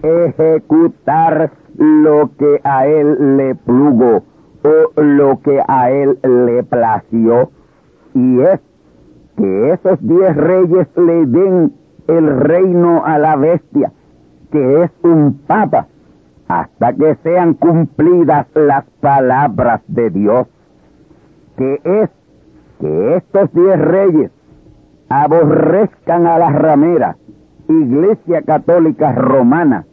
ejecutar 0.02 1.52
lo 1.78 2.32
que 2.38 2.62
a 2.64 2.88
él 2.88 3.38
le 3.38 3.56
plugo 3.56 4.24
o 4.64 5.02
lo 5.02 5.40
que 5.42 5.62
a 5.68 5.92
él 5.92 6.18
le 6.24 6.64
plació. 6.64 7.52
Y 8.14 8.42
es 8.42 8.60
que 9.38 9.72
esos 9.72 10.00
diez 10.02 10.36
reyes 10.36 10.88
le 10.96 11.26
den 11.26 11.74
el 12.08 12.40
reino 12.40 13.04
a 13.06 13.18
la 13.18 13.36
bestia, 13.36 13.92
que 14.52 14.84
es 14.84 14.92
un 15.04 15.40
papa, 15.48 15.88
hasta 16.48 16.94
que 16.94 17.16
sean 17.24 17.54
cumplidas 17.56 18.48
las 18.54 18.86
palabras 19.00 19.82
de 19.88 20.10
Dios, 20.10 20.48
que 21.58 21.82
es 21.84 22.10
que 22.80 23.16
estos 23.16 23.54
diez 23.54 23.80
reyes 23.80 24.32
aborrezcan 25.10 26.28
a 26.28 26.38
la 26.40 26.50
ramera, 26.50 27.18
Iglesia 27.70 28.42
Católica 28.42 29.14
Romana, 29.14 29.86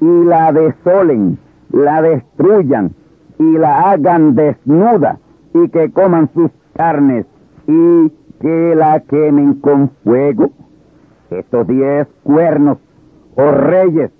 y 0.00 0.24
la 0.24 0.52
desolen, 0.52 1.38
la 1.70 2.02
destruyan 2.02 2.94
y 3.38 3.52
la 3.58 3.90
hagan 3.90 4.34
desnuda 4.34 5.18
y 5.54 5.68
que 5.68 5.90
coman 5.90 6.28
sus 6.34 6.50
carnes 6.74 7.26
y 7.66 8.12
que 8.40 8.74
la 8.74 9.00
quemen 9.00 9.54
con 9.54 9.90
fuego. 10.04 10.50
Estos 11.30 11.66
diez 11.66 12.06
cuernos 12.22 12.78
o 13.36 13.50
reyes 13.50 14.10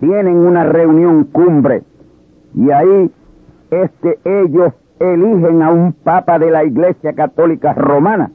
tienen 0.00 0.36
una 0.36 0.64
reunión 0.64 1.24
cumbre 1.24 1.82
y 2.54 2.70
ahí 2.70 3.10
es 3.70 3.90
que 4.02 4.18
ellos 4.24 4.72
eligen 4.98 5.62
a 5.62 5.70
un 5.70 5.92
papa 5.92 6.38
de 6.38 6.50
la 6.50 6.64
Iglesia 6.64 7.12
Católica 7.14 7.74
Romana 7.74 8.30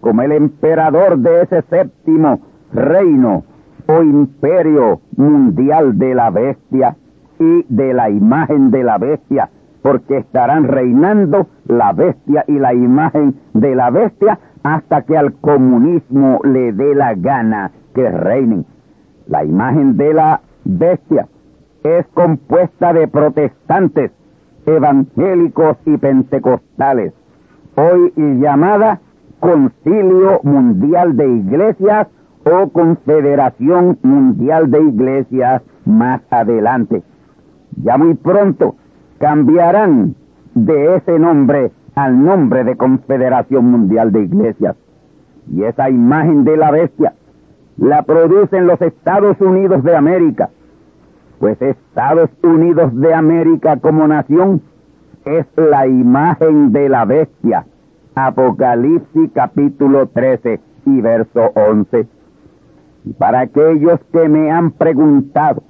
como 0.00 0.22
el 0.22 0.32
emperador 0.32 1.18
de 1.18 1.42
ese 1.42 1.62
séptimo 1.62 2.40
reino 2.72 3.44
o 3.86 4.02
imperio 4.02 5.00
mundial 5.16 5.98
de 5.98 6.14
la 6.14 6.30
bestia 6.30 6.96
y 7.38 7.64
de 7.68 7.94
la 7.94 8.10
imagen 8.10 8.70
de 8.70 8.84
la 8.84 8.98
bestia, 8.98 9.48
porque 9.82 10.18
estarán 10.18 10.64
reinando 10.64 11.46
la 11.66 11.92
bestia 11.92 12.44
y 12.46 12.58
la 12.58 12.74
imagen 12.74 13.36
de 13.54 13.74
la 13.74 13.90
bestia 13.90 14.38
hasta 14.62 15.02
que 15.02 15.16
al 15.16 15.34
comunismo 15.34 16.40
le 16.44 16.72
dé 16.72 16.94
la 16.94 17.14
gana 17.14 17.70
que 17.94 18.10
reinen. 18.10 18.66
La 19.26 19.44
imagen 19.44 19.96
de 19.96 20.14
la 20.14 20.40
bestia 20.64 21.28
es 21.82 22.06
compuesta 22.08 22.92
de 22.92 23.08
protestantes, 23.08 24.10
evangélicos 24.68 25.76
y 25.86 25.96
pentecostales, 25.96 27.12
hoy 27.76 28.12
llamada 28.16 29.00
Concilio 29.40 30.40
Mundial 30.42 31.16
de 31.16 31.26
Iglesias 31.26 32.08
o 32.44 32.68
Confederación 32.68 33.98
Mundial 34.02 34.70
de 34.70 34.82
Iglesias 34.82 35.62
más 35.84 36.20
adelante. 36.30 37.02
Ya 37.82 37.96
muy 37.96 38.14
pronto 38.14 38.74
cambiarán 39.18 40.14
de 40.54 40.96
ese 40.96 41.18
nombre 41.18 41.70
al 41.94 42.22
nombre 42.22 42.64
de 42.64 42.76
Confederación 42.76 43.70
Mundial 43.70 44.12
de 44.12 44.22
Iglesias. 44.24 44.76
Y 45.50 45.62
esa 45.62 45.88
imagen 45.88 46.44
de 46.44 46.56
la 46.56 46.70
bestia 46.70 47.14
la 47.78 48.02
producen 48.02 48.66
los 48.66 48.80
Estados 48.82 49.40
Unidos 49.40 49.82
de 49.84 49.96
América, 49.96 50.50
pues 51.38 51.60
Estados 51.62 52.30
Unidos 52.42 52.94
de 52.94 53.14
América 53.14 53.76
como 53.78 54.06
nación 54.08 54.62
es 55.24 55.46
la 55.56 55.86
imagen 55.86 56.72
de 56.72 56.88
la 56.88 57.04
bestia. 57.04 57.66
Apocalipsis 58.14 59.30
capítulo 59.32 60.08
13 60.08 60.60
y 60.86 61.00
verso 61.00 61.52
11. 61.54 62.06
Y 63.04 63.12
para 63.12 63.40
aquellos 63.40 64.00
que 64.12 64.28
me 64.28 64.50
han 64.50 64.72
preguntado 64.72 65.62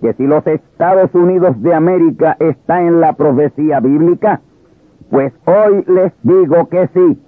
que 0.00 0.12
si 0.14 0.26
los 0.26 0.44
Estados 0.46 1.14
Unidos 1.14 1.60
de 1.62 1.72
América 1.72 2.36
está 2.40 2.82
en 2.82 3.00
la 3.00 3.12
profecía 3.12 3.78
bíblica, 3.78 4.40
pues 5.10 5.32
hoy 5.44 5.84
les 5.86 6.12
digo 6.22 6.68
que 6.68 6.88
sí, 6.88 7.18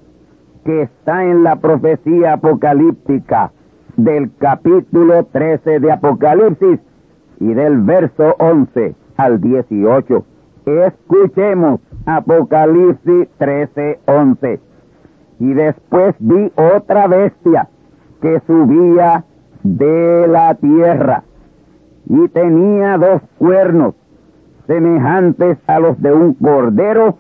que 0.65 0.83
está 0.83 1.25
en 1.25 1.45
la 1.45 1.57
profecía 1.57 2.33
apocalíptica 2.33 3.53
del 3.97 4.33
capítulo 4.39 5.27
13 5.27 5.79
de 5.79 5.93
Apocalipsis 5.93 6.81
y 7.41 7.55
del 7.55 7.79
verso 7.81 8.35
11 8.39 8.95
al 9.17 9.41
18. 9.41 10.25
Escuchemos 10.67 11.81
Apocalipsis 12.07 13.29
13, 13.39 14.01
11. 14.07 14.61
Y 15.41 15.53
después 15.53 16.15
vi 16.19 16.53
otra 16.57 17.07
bestia 17.07 17.69
que 18.21 18.41
subía 18.47 19.25
de 19.63 20.27
la 20.29 20.55
tierra 20.55 21.25
y 22.09 22.29
tenía 22.29 22.99
dos 22.99 23.23
cuernos 23.39 23.95
semejantes 24.67 25.59
a 25.67 25.81
los 25.81 26.01
de 26.01 26.13
un 26.13 26.35
cordero 26.35 27.19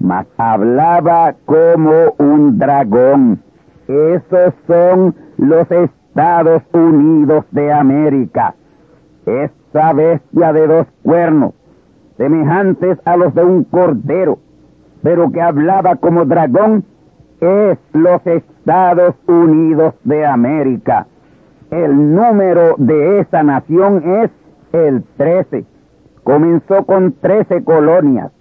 mas 0.00 0.26
hablaba 0.38 1.34
como 1.44 2.14
un 2.18 2.58
dragón. 2.58 3.40
Esos 3.86 4.54
son 4.66 5.14
los 5.36 5.70
Estados 5.70 6.62
Unidos 6.72 7.44
de 7.50 7.72
América. 7.72 8.54
Esa 9.26 9.92
bestia 9.92 10.52
de 10.52 10.66
dos 10.66 10.86
cuernos, 11.02 11.54
semejantes 12.16 12.98
a 13.04 13.16
los 13.16 13.34
de 13.34 13.44
un 13.44 13.64
cordero, 13.64 14.38
pero 15.02 15.30
que 15.30 15.40
hablaba 15.40 15.96
como 15.96 16.24
dragón, 16.24 16.84
es 17.40 17.78
los 17.92 18.26
Estados 18.26 19.14
Unidos 19.26 19.94
de 20.04 20.26
América. 20.26 21.06
El 21.70 22.14
número 22.14 22.74
de 22.78 23.20
esa 23.20 23.42
nación 23.42 24.02
es 24.04 24.30
el 24.72 25.04
13. 25.16 25.64
Comenzó 26.24 26.84
con 26.84 27.12
13 27.12 27.64
colonias 27.64 28.32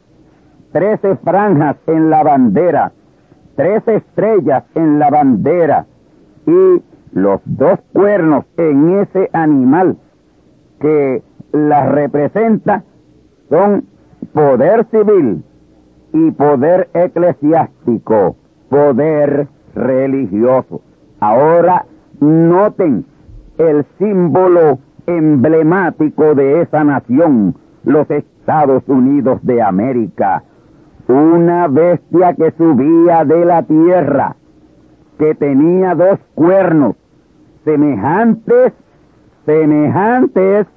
trece 0.72 1.16
franjas 1.18 1.78
en 1.88 2.10
la 2.10 2.24
bandera, 2.24 2.92
tres 3.56 3.88
estrellas 3.88 4.64
en 4.76 5.00
la 5.00 5.10
bandera 5.10 5.86
y 6.46 6.82
los 7.12 7.42
dos 7.46 7.80
cuernos 7.94 8.46
en 8.58 9.00
ese 9.00 9.30
animal 9.34 9.98
que 10.80 11.22
la 11.52 11.86
representa 11.88 12.84
son 13.50 13.86
poder 14.34 14.86
civil 14.92 15.44
y 16.14 16.32
poder 16.32 16.90
eclesiástico. 16.94 18.36
poder 18.70 19.48
religioso. 19.74 20.82
Ahora 21.20 21.86
noten 22.20 23.06
el 23.58 23.86
símbolo 23.98 24.80
emblemático 25.08 26.36
de 26.36 26.62
esa 26.62 26.84
nación, 26.84 27.56
los 27.84 28.10
Estados 28.12 28.84
Unidos 28.88 29.40
de 29.44 29.62
América. 29.62 30.44
Una 31.08 31.68
bestia 31.68 32.36
que 32.36 32.52
subía 32.52 33.26
de 33.26 33.46
la 33.46 33.64
tierra, 33.64 34.36
que 35.18 35.34
tenía 35.34 35.96
dos 35.96 36.20
cuernos, 36.36 36.96
semejantes, 37.66 38.74
semejantes 39.50 40.68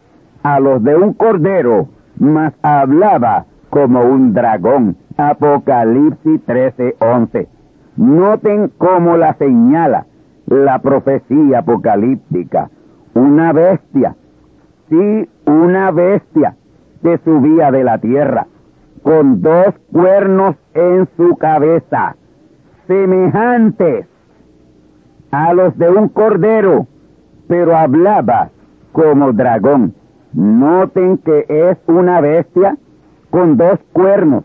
a 0.43 0.59
los 0.59 0.83
de 0.83 0.97
un 0.97 1.13
cordero, 1.13 1.89
mas 2.19 2.55
hablaba 2.63 3.45
como 3.69 4.01
un 4.03 4.33
dragón. 4.33 4.97
Apocalipsis 5.19 6.41
13:11. 6.47 7.49
Noten 7.97 8.73
cómo 8.79 9.19
la 9.19 9.35
señala 9.35 10.07
la 10.47 10.79
profecía 10.79 11.59
apocalíptica. 11.59 12.71
Una 13.13 13.53
bestia, 13.53 14.17
sí, 14.89 15.29
una 15.45 15.91
bestia 15.91 16.57
que 17.03 17.19
subía 17.19 17.71
de 17.71 17.85
la 17.85 17.99
tierra, 17.99 18.47
con 19.03 19.43
dos 19.43 19.75
cuernos 19.93 20.57
en 20.73 21.07
su 21.19 21.37
cabeza, 21.37 22.17
semejantes 22.87 24.07
a 25.31 25.53
los 25.53 25.77
de 25.77 25.91
un 25.91 26.09
cordero, 26.09 26.87
pero 27.49 27.77
hablaba 27.77 28.49
como 28.93 29.33
dragón. 29.33 29.95
Noten 30.33 31.19
que 31.19 31.45
es 31.49 31.79
una 31.87 32.21
bestia 32.21 32.77
con 33.31 33.57
dos 33.57 33.79
cuernos, 33.93 34.45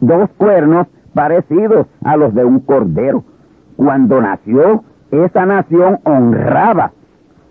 dos 0.00 0.30
cuernos 0.36 0.88
parecidos 1.14 1.86
a 2.02 2.16
los 2.16 2.34
de 2.34 2.44
un 2.44 2.58
cordero. 2.58 3.22
Cuando 3.76 4.20
nació, 4.20 4.82
esa 5.12 5.46
nación 5.46 6.00
honraba 6.02 6.90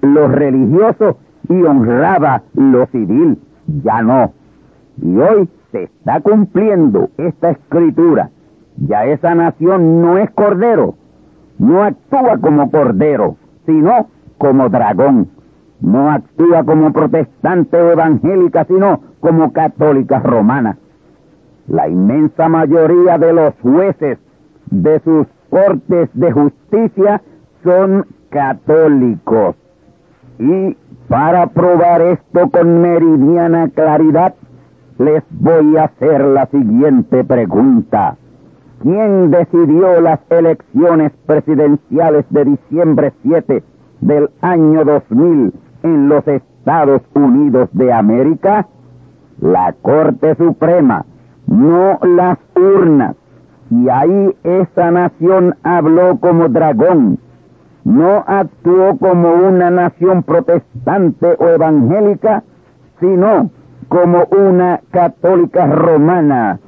lo 0.01 0.27
religioso 0.27 1.17
y 1.47 1.61
honraba 1.63 2.41
lo 2.55 2.87
civil. 2.87 3.39
Ya 3.85 4.01
no. 4.01 4.33
Y 5.01 5.17
hoy 5.17 5.49
se 5.71 5.83
está 5.83 6.19
cumpliendo 6.19 7.09
esta 7.17 7.51
escritura. 7.51 8.31
Ya 8.75 9.05
esa 9.05 9.33
nación 9.33 10.01
no 10.01 10.17
es 10.17 10.29
cordero, 10.31 10.95
no 11.63 11.81
actúa 11.81 12.37
como 12.39 12.69
cordero, 12.69 13.37
sino 13.65 14.07
como 14.37 14.67
dragón. 14.67 15.29
No 15.79 16.11
actúa 16.11 16.63
como 16.65 16.91
protestante 16.91 17.81
o 17.81 17.91
evangélica, 17.91 18.65
sino 18.65 18.99
como 19.21 19.53
católica 19.53 20.19
romana. 20.19 20.77
La 21.67 21.87
inmensa 21.87 22.49
mayoría 22.49 23.17
de 23.17 23.31
los 23.31 23.53
jueces 23.61 24.17
de 24.71 24.99
sus 24.99 25.25
cortes 25.49 26.09
de 26.13 26.31
justicia 26.33 27.21
son 27.63 28.07
católicos. 28.29 29.55
Y 30.39 30.75
para 31.07 31.47
probar 31.47 32.01
esto 32.01 32.49
con 32.49 32.81
meridiana 32.81 33.69
claridad, 33.69 34.35
les 34.97 35.23
voy 35.29 35.77
a 35.77 35.85
hacer 35.85 36.25
la 36.25 36.45
siguiente 36.47 37.23
pregunta. 37.23 38.17
¿Quién 38.83 39.31
decidió 39.31 40.01
las 40.01 40.19
elecciones 40.29 41.13
presidenciales 41.25 42.25
de 42.31 42.43
diciembre 42.43 43.13
7 43.23 43.63
del 44.01 44.29
año 44.41 44.83
2000 44.83 45.53
en 45.83 46.09
los 46.09 46.27
Estados 46.27 47.01
Unidos 47.13 47.69
de 47.71 47.93
América? 47.93 48.67
La 49.39 49.73
Corte 49.81 50.35
Suprema, 50.35 51.05
no 51.47 51.97
las 52.01 52.37
urnas. 52.57 53.15
Y 53.71 53.87
ahí 53.87 54.35
esa 54.43 54.91
nación 54.91 55.55
habló 55.63 56.17
como 56.19 56.49
dragón, 56.49 57.19
no 57.85 58.25
actuó 58.27 58.97
como 58.97 59.31
una 59.31 59.71
nación 59.71 60.23
protestante 60.23 61.37
o 61.39 61.47
evangélica, 61.47 62.43
sino 62.99 63.49
como 63.87 64.25
una 64.25 64.81
católica 64.91 65.67
romana. 65.67 66.59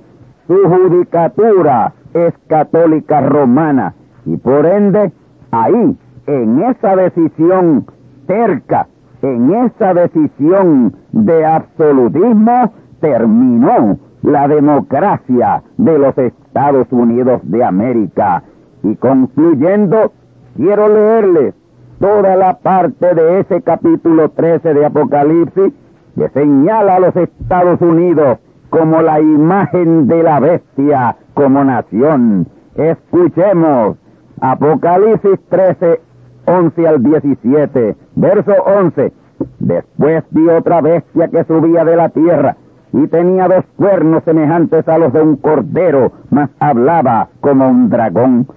Su 0.48 0.56
judicatura 0.56 1.92
es 2.16 2.34
católica 2.48 3.22
romana 3.22 3.94
y 4.26 4.38
por 4.38 4.66
ende 4.66 5.12
ahí, 5.52 5.98
en 6.28 6.64
esa 6.64 6.96
decisión 6.96 7.86
terca, 8.26 8.88
en 9.22 9.54
esa 9.54 9.94
decisión 9.94 10.96
de 11.12 11.46
absolutismo, 11.46 12.72
terminó 13.02 14.00
la 14.24 14.48
democracia 14.48 15.62
de 15.78 16.00
los 16.00 16.18
Estados 16.18 16.88
Unidos 16.90 17.42
de 17.44 17.64
América. 17.64 18.44
Y 18.82 18.96
concluyendo, 18.96 20.14
quiero 20.56 20.88
leerles 20.88 21.54
toda 22.00 22.36
la 22.36 22.58
parte 22.60 23.14
de 23.14 23.42
ese 23.42 23.62
capítulo 23.62 24.30
13 24.30 24.74
de 24.74 24.86
Apocalipsis 24.86 25.74
que 26.16 26.30
señala 26.30 26.96
a 26.96 27.00
los 27.00 27.16
Estados 27.16 27.82
Unidos 27.82 28.40
como 28.70 29.02
la 29.02 29.20
imagen 29.20 30.08
de 30.08 30.24
la 30.24 30.40
bestia 30.40 31.18
como 31.36 31.64
nación. 31.64 32.48
Escuchemos 32.76 33.98
Apocalipsis 34.42 35.40
13, 35.50 36.02
11 36.48 36.88
al 36.88 37.04
17, 37.04 37.96
verso 38.16 38.54
11. 38.66 39.14
Después 39.60 40.24
vi 40.32 40.48
otra 40.50 40.82
bestia 40.82 41.28
que 41.28 41.44
subía 41.44 41.86
de 41.86 41.96
la 41.96 42.10
tierra 42.10 42.58
y 42.94 43.08
tenía 43.08 43.48
dos 43.48 43.66
cuernos 43.76 44.24
semejantes 44.24 44.88
a 44.88 44.98
los 44.98 45.14
de 45.14 45.22
un 45.22 45.36
cordero, 45.36 46.14
mas 46.32 46.50
hablaba 46.60 47.28
como 47.42 47.68
un 47.68 47.90
dragón. 47.90 48.48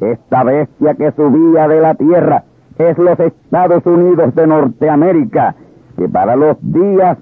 Esta 0.00 0.42
bestia 0.44 0.94
que 0.94 1.12
subía 1.12 1.68
de 1.68 1.80
la 1.80 1.94
tierra 1.94 2.44
es 2.78 2.98
los 2.98 3.18
Estados 3.20 3.86
Unidos 3.86 4.34
de 4.34 4.46
Norteamérica, 4.46 5.54
que 5.96 6.08
para 6.08 6.34
los 6.34 6.56
días 6.60 7.18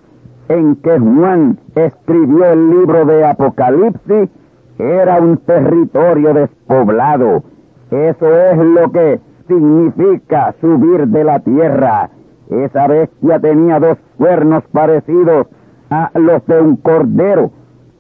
en 0.48 0.76
que 0.76 0.98
Juan 0.98 1.58
escribió 1.74 2.46
el 2.46 2.70
libro 2.70 3.04
de 3.04 3.24
Apocalipsis 3.24 4.30
era 4.78 5.20
un 5.20 5.38
territorio 5.38 6.34
despoblado. 6.34 7.42
Eso 7.90 8.36
es 8.36 8.58
lo 8.58 8.90
que 8.90 9.20
significa 9.46 10.54
subir 10.60 11.06
de 11.08 11.24
la 11.24 11.40
tierra. 11.40 12.10
Esa 12.50 12.86
bestia 12.86 13.38
tenía 13.38 13.80
dos 13.80 13.98
cuernos 14.16 14.62
parecidos 14.72 15.46
a 15.90 16.10
los 16.14 16.44
de 16.46 16.60
un 16.60 16.76
cordero, 16.76 17.50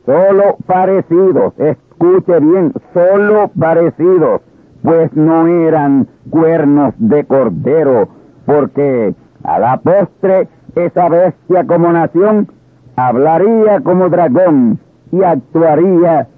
solo 0.06 0.56
parecidos, 0.66 1.52
escuche 1.58 2.40
bien, 2.40 2.72
solo 2.94 3.50
parecidos, 3.58 4.40
pues 4.82 5.12
no 5.14 5.46
eran 5.46 6.08
cuernos 6.30 6.94
de 6.98 7.24
cordero, 7.24 8.08
porque 8.46 9.14
a 9.44 9.58
la 9.58 9.76
postre 9.78 10.48
esa 10.74 11.08
bestia 11.08 11.66
como 11.66 11.92
nación 11.92 12.48
hablaría 12.96 13.80
como 13.80 14.08
dragón 14.08 14.78
y 15.12 15.22
actuaría 15.22 16.28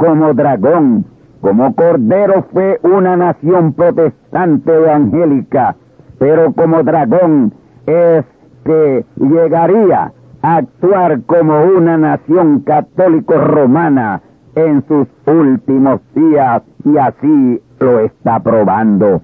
como 0.00 0.32
dragón. 0.32 1.04
Como 1.42 1.74
cordero 1.74 2.46
fue 2.52 2.80
una 2.82 3.16
nación 3.16 3.74
protestante 3.74 4.74
evangélica, 4.74 5.76
pero 6.18 6.52
como 6.52 6.82
dragón 6.82 7.52
es 7.86 8.24
que 8.64 9.04
llegaría 9.16 10.12
actuar 10.42 11.22
como 11.22 11.64
una 11.64 11.96
nación 11.96 12.60
católico 12.60 13.34
romana 13.34 14.22
en 14.54 14.84
sus 14.86 15.06
últimos 15.26 16.00
días 16.14 16.62
y 16.84 16.96
así 16.98 17.62
lo 17.78 18.00
está 18.00 18.40
probando. 18.40 19.22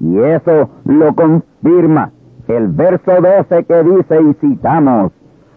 Y 0.00 0.18
eso 0.18 0.70
lo 0.84 1.14
confirma 1.14 2.10
el 2.48 2.68
verso 2.68 3.12
12 3.20 3.64
que 3.64 3.82
dice 3.84 4.22
y 4.22 4.34
citamos, 4.34 5.12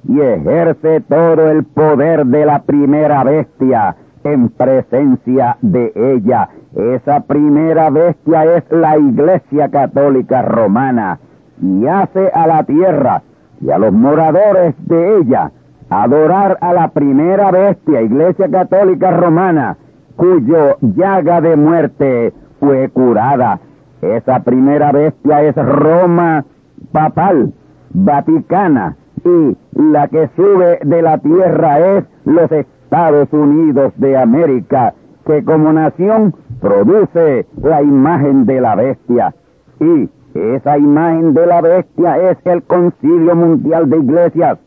y 0.07 0.20
ejerce 0.22 1.01
todo 1.01 1.49
el 1.49 1.63
poder 1.63 2.26
de 2.26 2.45
la 2.45 2.61
primera 2.63 3.24
bestia 3.24 3.95
en 4.26 4.49
presencia 4.49 5.57
de 5.61 5.91
ella. 5.95 6.49
Esa 6.76 7.21
primera 7.21 7.89
bestia 7.89 8.57
es 8.57 8.63
la 8.71 8.97
Iglesia 8.97 9.69
Católica 9.69 10.41
Romana 10.41 11.19
y 11.61 11.86
hace 11.88 12.30
a 12.34 12.47
la 12.47 12.63
tierra 12.63 13.21
y 13.61 13.69
a 13.69 13.78
los 13.78 13.93
moradores 13.93 14.76
de 14.88 15.17
ella 15.19 15.51
adorar 15.89 16.57
a 16.61 16.73
la 16.73 16.89
primera 16.89 17.51
bestia, 17.51 18.01
Iglesia 18.01 18.49
Católica 18.49 19.11
Romana, 19.11 19.78
cuyo 20.15 20.78
llaga 20.82 21.41
de 21.41 21.55
muerte 21.55 22.34
fue 22.59 22.89
curada. 22.89 23.59
Esa 24.01 24.39
primera 24.39 24.91
bestia 24.91 25.43
es 25.43 25.55
Roma 25.55 26.45
papal, 26.91 27.53
vaticana, 27.91 28.95
y 29.23 29.57
la 29.73 30.07
que 30.07 30.30
sube 30.36 30.80
de 30.84 31.01
la 31.01 31.17
tierra 31.19 31.80
es 31.97 32.05
los 32.26 32.51
Estados 32.86 33.33
Unidos 33.33 33.93
de 33.97 34.15
América, 34.15 34.93
que 35.25 35.43
como 35.43 35.73
nación 35.73 36.36
produce 36.61 37.47
la 37.61 37.81
imagen 37.81 38.45
de 38.45 38.61
la 38.61 38.75
bestia. 38.75 39.33
Y 39.79 40.07
esa 40.36 40.77
imagen 40.77 41.33
de 41.33 41.47
la 41.47 41.61
bestia 41.61 42.29
es 42.29 42.38
el 42.45 42.61
Concilio 42.61 43.36
Mundial 43.36 43.89
de 43.89 43.97
Iglesias. 43.97 44.59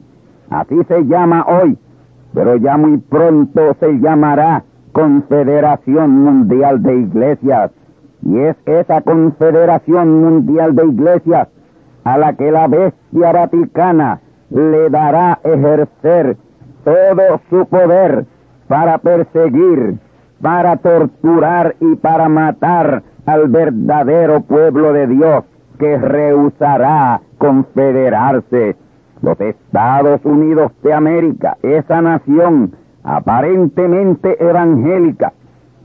Así 0.51 0.83
se 0.89 1.05
llama 1.07 1.47
hoy, 1.47 1.79
pero 2.35 2.57
ya 2.57 2.77
muy 2.77 2.99
pronto 2.99 3.77
se 3.79 4.01
llamará 4.01 4.65
Confederación 4.93 6.11
Mundial 6.11 6.83
de 6.83 6.97
Iglesias. 6.97 7.71
Y 8.23 8.37
es 8.37 8.57
esa 8.67 9.01
Confederación 9.03 10.23
Mundial 10.23 10.75
de 10.75 10.87
Iglesias 10.87 11.49
a 12.03 12.19
la 12.19 12.33
que 12.33 12.51
la 12.51 12.67
bestia 12.67 13.33
vaticana 13.33 14.21
le 14.51 14.91
dará 14.91 15.39
ejercer 15.45 16.37
todo 16.89 17.41
su 17.51 17.67
poder 17.67 18.25
para 18.67 18.97
perseguir, 18.99 19.99
para 20.41 20.77
torturar 20.77 21.77
y 21.81 21.97
para 21.97 22.31
matar 22.31 23.03
al 23.27 23.49
verdadero 23.49 24.41
pueblo 24.41 24.95
de 24.95 25.07
Dios 25.07 25.45
que 25.79 25.99
rehusará 25.99 27.21
confederarse. 27.37 28.77
Los 29.21 29.39
Estados 29.39 30.25
Unidos 30.25 30.73
de 30.83 30.95
América, 30.95 31.59
esa 31.63 32.01
nación 32.01 32.73
aparentemente 33.03 34.43
evangélica, 34.43 35.33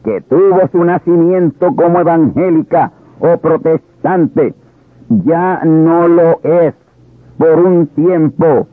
que 0.06 0.22
tuvo 0.22 0.70
su 0.72 0.86
nacimiento 0.86 1.76
como 1.76 2.00
evangélica 2.00 2.92
o 3.20 3.38
protestante, 3.38 4.54
ya 5.10 5.62
no 5.66 6.08
lo 6.08 6.40
es 6.44 6.74
por 7.38 7.60
un 7.60 7.88
tiempo. 7.88 8.68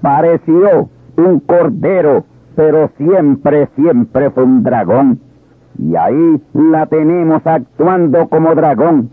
Pareció 0.00 0.88
un 1.16 1.40
cordero, 1.40 2.24
pero 2.54 2.90
siempre, 2.96 3.68
siempre 3.76 4.30
fue 4.30 4.44
un 4.44 4.62
dragón. 4.62 5.20
Y 5.78 5.96
ahí 5.96 6.40
la 6.52 6.86
tenemos 6.86 7.46
actuando 7.46 8.28
como 8.28 8.54
dragón. 8.54 9.10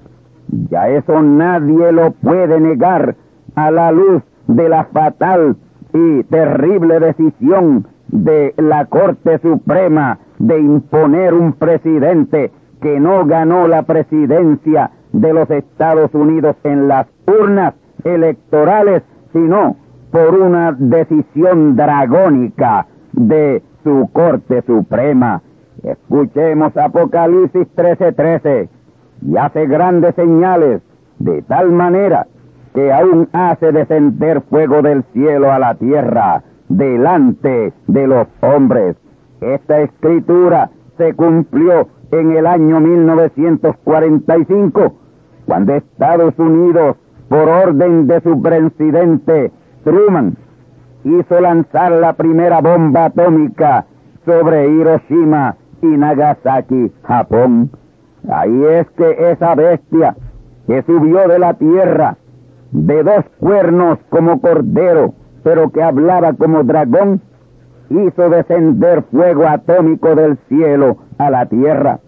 Ya 0.69 0.89
eso 0.89 1.21
nadie 1.21 1.91
lo 1.91 2.11
puede 2.11 2.59
negar 2.59 3.15
a 3.55 3.71
la 3.71 3.91
luz 3.91 4.23
de 4.47 4.67
la 4.67 4.85
fatal 4.85 5.55
y 5.93 6.23
terrible 6.23 6.99
decisión 6.99 7.87
de 8.07 8.53
la 8.57 8.85
Corte 8.85 9.39
Suprema 9.39 10.19
de 10.39 10.59
imponer 10.59 11.33
un 11.33 11.53
presidente 11.53 12.51
que 12.81 12.99
no 12.99 13.25
ganó 13.25 13.67
la 13.67 13.83
presidencia 13.83 14.91
de 15.11 15.33
los 15.33 15.49
Estados 15.49 16.13
Unidos 16.13 16.55
en 16.63 16.87
las 16.87 17.07
urnas 17.27 17.73
electorales, 18.03 19.03
sino 19.33 19.75
por 20.11 20.35
una 20.35 20.75
decisión 20.77 21.75
dragónica 21.75 22.87
de 23.13 23.63
su 23.83 24.09
Corte 24.11 24.61
Suprema. 24.63 25.41
Escuchemos 25.83 26.75
Apocalipsis 26.75 27.67
13:13 27.75 28.69
y 29.21 29.37
hace 29.37 29.67
grandes 29.67 30.15
señales 30.15 30.81
de 31.19 31.43
tal 31.43 31.71
manera 31.71 32.25
que 32.73 32.91
aún 32.91 33.29
hace 33.33 33.71
descender 33.71 34.41
fuego 34.41 34.81
del 34.81 35.03
cielo 35.13 35.51
a 35.51 35.59
la 35.59 35.75
tierra 35.75 36.41
delante 36.67 37.71
de 37.87 38.07
los 38.07 38.27
hombres. 38.41 38.95
Esta 39.41 39.81
escritura 39.81 40.71
se 40.97 41.13
cumplió 41.13 41.87
en 42.11 42.31
el 42.31 42.47
año 42.47 42.79
1945, 42.79 44.93
cuando 45.45 45.75
Estados 45.75 46.33
Unidos, 46.37 46.95
por 47.27 47.47
orden 47.47 48.07
de 48.07 48.21
su 48.21 48.41
presidente 48.41 49.51
Truman, 49.83 50.35
hizo 51.03 51.39
lanzar 51.39 51.91
la 51.93 52.13
primera 52.13 52.59
bomba 52.61 53.05
atómica 53.05 53.85
sobre 54.25 54.69
Hiroshima 54.69 55.55
y 55.81 55.87
Nagasaki, 55.87 56.91
Japón. 57.03 57.71
Ahí 58.29 58.63
es 58.65 58.89
que 58.91 59.31
esa 59.31 59.55
bestia 59.55 60.15
que 60.67 60.83
subió 60.83 61.27
de 61.27 61.39
la 61.39 61.53
tierra 61.53 62.17
de 62.71 63.03
dos 63.03 63.25
cuernos 63.39 63.97
como 64.09 64.41
cordero, 64.41 65.13
pero 65.43 65.69
que 65.71 65.81
hablaba 65.81 66.33
como 66.33 66.63
dragón, 66.63 67.21
hizo 67.89 68.29
descender 68.29 69.03
fuego 69.03 69.47
atómico 69.47 70.13
del 70.15 70.37
cielo 70.49 70.97
a 71.17 71.29
la 71.31 71.45
tierra. 71.45 71.99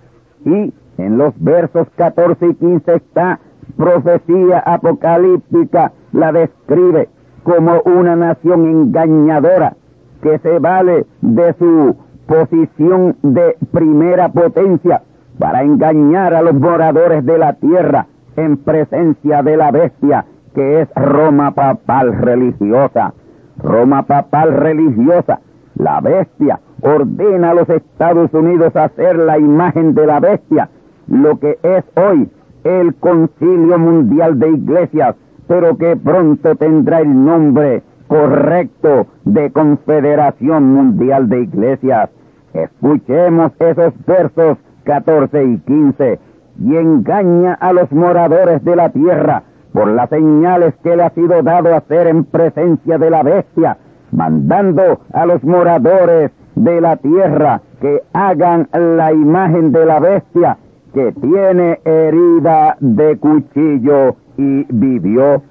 Y 0.46 0.74
en 0.98 1.18
los 1.18 1.34
versos 1.42 1.88
14 1.96 2.46
y 2.46 2.54
15 2.56 2.96
está 2.96 3.40
profecía 3.78 4.60
apocalíptica, 4.60 5.94
la 6.12 6.32
describe 6.34 7.10
como 7.44 7.82
una 7.82 8.16
nación 8.16 8.66
engañadora 8.66 9.76
que 10.22 10.38
se 10.40 10.60
vale 10.60 11.06
de 11.22 11.54
su 11.54 11.96
posición 12.28 13.16
de 13.24 13.58
primera 13.72 14.30
potencia 14.30 15.02
para 15.40 15.64
engañar 15.64 16.34
a 16.34 16.42
los 16.42 16.54
moradores 16.54 17.26
de 17.26 17.38
la 17.38 17.54
tierra 17.54 18.08
en 18.36 18.58
presencia 18.58 19.42
de 19.42 19.58
la 19.58 19.72
bestia 19.72 20.26
que 20.54 20.82
es 20.82 20.90
Roma 20.96 21.52
papal 21.52 22.14
religiosa. 22.14 23.14
Roma 23.58 24.04
papal 24.04 24.54
religiosa, 24.54 25.40
la 25.76 26.02
bestia, 26.02 26.60
ordena 26.82 27.52
a 27.52 27.54
los 27.54 27.70
Estados 27.70 28.34
Unidos 28.34 28.76
hacer 28.76 29.18
la 29.18 29.38
imagen 29.38 29.94
de 29.94 30.08
la 30.08 30.20
bestia, 30.20 30.70
lo 31.08 31.40
que 31.40 31.60
es 31.62 31.84
hoy 31.96 32.30
el 32.64 32.96
Concilio 32.96 33.78
Mundial 33.78 34.40
de 34.40 34.50
Iglesias, 34.50 35.16
pero 35.52 35.78
que 35.78 35.98
pronto 35.98 36.56
tendrá 36.56 37.02
el 37.02 37.26
nombre 37.26 37.84
correcto 38.08 39.08
de 39.26 39.52
Confederación 39.52 40.64
Mundial 40.64 41.28
de 41.28 41.42
Iglesias. 41.42 42.10
Escuchemos 42.54 43.52
esos 43.60 43.94
versos 44.06 44.58
14 44.86 45.44
y 45.44 45.58
15 45.58 46.20
y 46.58 46.78
engaña 46.78 47.56
a 47.56 47.74
los 47.74 47.92
moradores 47.92 48.64
de 48.64 48.78
la 48.78 48.92
tierra 48.92 49.44
por 49.74 49.90
las 49.90 50.10
señales 50.10 50.74
que 50.84 50.96
le 50.96 51.04
ha 51.04 51.10
sido 51.10 51.44
dado 51.44 51.76
hacer 51.76 52.08
en 52.08 52.24
presencia 52.24 52.98
de 52.98 53.10
la 53.10 53.22
bestia, 53.22 53.78
mandando 54.14 55.02
a 55.12 55.26
los 55.26 55.44
moradores 55.44 56.32
de 56.56 56.80
la 56.80 56.96
tierra 56.96 57.62
que 57.82 58.02
hagan 58.14 58.70
la 58.72 59.12
imagen 59.12 59.74
de 59.74 59.86
la 59.86 60.00
bestia 60.00 60.58
que 60.94 61.12
tiene 61.14 61.80
herida 61.86 62.76
de 62.80 63.18
cuchillo 63.18 64.16
y 64.38 64.66
vivió, 64.70 65.42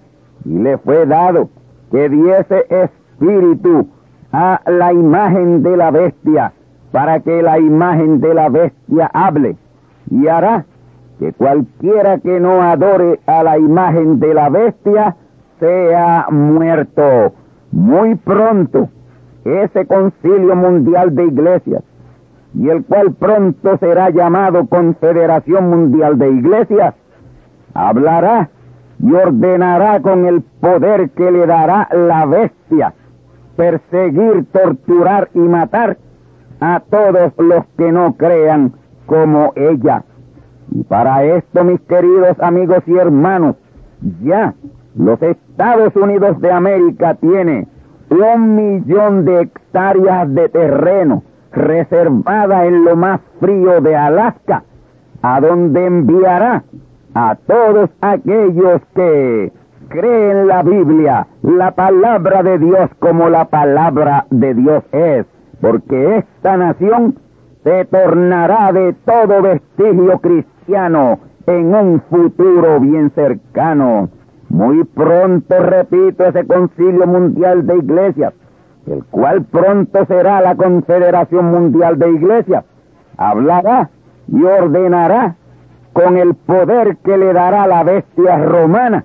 y 0.45 0.59
le 0.59 0.79
fue 0.79 1.07
dado 1.07 1.49
que 1.91 2.09
diese 2.09 2.67
espíritu 2.69 3.89
a 4.33 4.61
la 4.67 4.93
imagen 4.93 5.63
de 5.63 5.77
la 5.77 5.91
bestia, 5.91 6.53
para 6.93 7.21
que 7.21 7.43
la 7.43 7.59
imagen 7.59 8.21
de 8.21 8.35
la 8.35 8.49
bestia 8.49 9.11
hable, 9.13 9.57
y 10.11 10.27
hará 10.29 10.65
que 11.19 11.33
cualquiera 11.33 12.19
que 12.19 12.41
no 12.41 12.63
adore 12.63 13.21
a 13.27 13.43
la 13.43 13.59
imagen 13.59 14.21
de 14.21 14.35
la 14.35 14.49
bestia 14.49 15.17
sea 15.59 16.27
muerto. 16.31 17.35
Muy 17.73 18.15
pronto, 18.17 18.89
ese 19.45 19.87
concilio 19.87 20.57
mundial 20.57 21.15
de 21.15 21.27
iglesias, 21.27 21.83
y 22.55 22.69
el 22.69 22.85
cual 22.85 23.13
pronto 23.13 23.79
será 23.79 24.11
llamado 24.11 24.67
Confederación 24.67 25.71
Mundial 25.71 26.19
de 26.19 26.31
Iglesias, 26.31 26.95
hablará 27.75 28.51
y 28.99 29.13
ordenará 29.13 30.01
con 30.01 30.27
el 30.27 30.43
poder 30.43 31.11
que 31.11 31.31
le 31.31 31.47
dará 31.47 31.89
la 31.93 32.27
bestia 32.27 32.95
perseguir, 33.61 34.47
torturar 34.53 35.29
y 35.35 35.39
matar 35.39 35.99
a 36.61 36.81
todos 36.81 37.33
los 37.37 37.67
que 37.77 37.93
no 37.93 38.15
crean 38.17 38.73
como 39.05 39.53
ella. 39.55 40.05
Y 40.71 40.83
para 40.85 41.25
esto, 41.25 41.65
mis 41.65 41.81
queridos 41.83 42.41
amigos 42.41 42.83
y 42.87 42.97
hermanos, 42.97 43.57
ya 44.23 44.55
los 44.95 45.21
Estados 45.21 45.95
Unidos 45.95 46.41
de 46.41 46.51
América 46.51 47.17
tiene 47.17 47.69
un 48.09 48.57
millón 48.57 49.27
de 49.27 49.43
hectáreas 49.43 50.33
de 50.35 50.49
terreno 50.49 51.23
reservada 51.53 52.67
en 52.67 52.85
lo 52.85 52.97
más 52.97 53.21
frío 53.41 53.81
de 53.81 53.97
Alaska, 53.97 54.65
a 55.23 55.41
donde 55.41 55.87
enviará 55.87 56.65
a 57.15 57.37
todos 57.47 57.91
aquellos 58.01 58.81
que 58.95 59.53
creen 59.89 60.47
la 60.47 60.63
Biblia, 60.63 61.27
la 61.43 61.73
palabra 61.73 62.43
de 62.43 62.59
Dios 62.59 62.91
como 63.01 63.29
la 63.29 63.47
palabra 63.47 64.27
de 64.31 64.55
Dios 64.55 64.85
es, 64.93 65.27
porque 65.61 66.19
esta 66.19 66.57
nación 66.57 67.17
se 67.65 67.85
tornará 67.87 68.73
de 68.73 68.95
todo 69.05 69.43
vestigio 69.43 70.19
cristiano 70.21 71.19
en 71.47 71.75
un 71.75 72.01
futuro 72.09 72.81
bien 72.81 73.11
cercano. 73.15 74.09
Muy 74.49 74.85
pronto, 74.85 75.59
repito, 75.59 76.25
ese 76.25 76.47
concilio 76.47 77.07
mundial 77.07 77.67
de 77.67 77.77
iglesias, 77.77 78.33
el 78.87 79.05
cual 79.05 79.45
pronto 79.45 80.05
será 80.07 80.41
la 80.41 80.55
Confederación 80.55 81.51
Mundial 81.51 81.99
de 81.99 82.11
Iglesias, 82.11 82.65
hablará 83.17 83.91
y 84.29 84.43
ordenará 84.43 85.37
con 85.93 86.17
el 86.17 86.35
poder 86.35 86.97
que 86.99 87.17
le 87.19 87.33
dará 87.33 87.67
la 87.67 87.83
bestia 87.83 88.39
romana, 88.39 89.05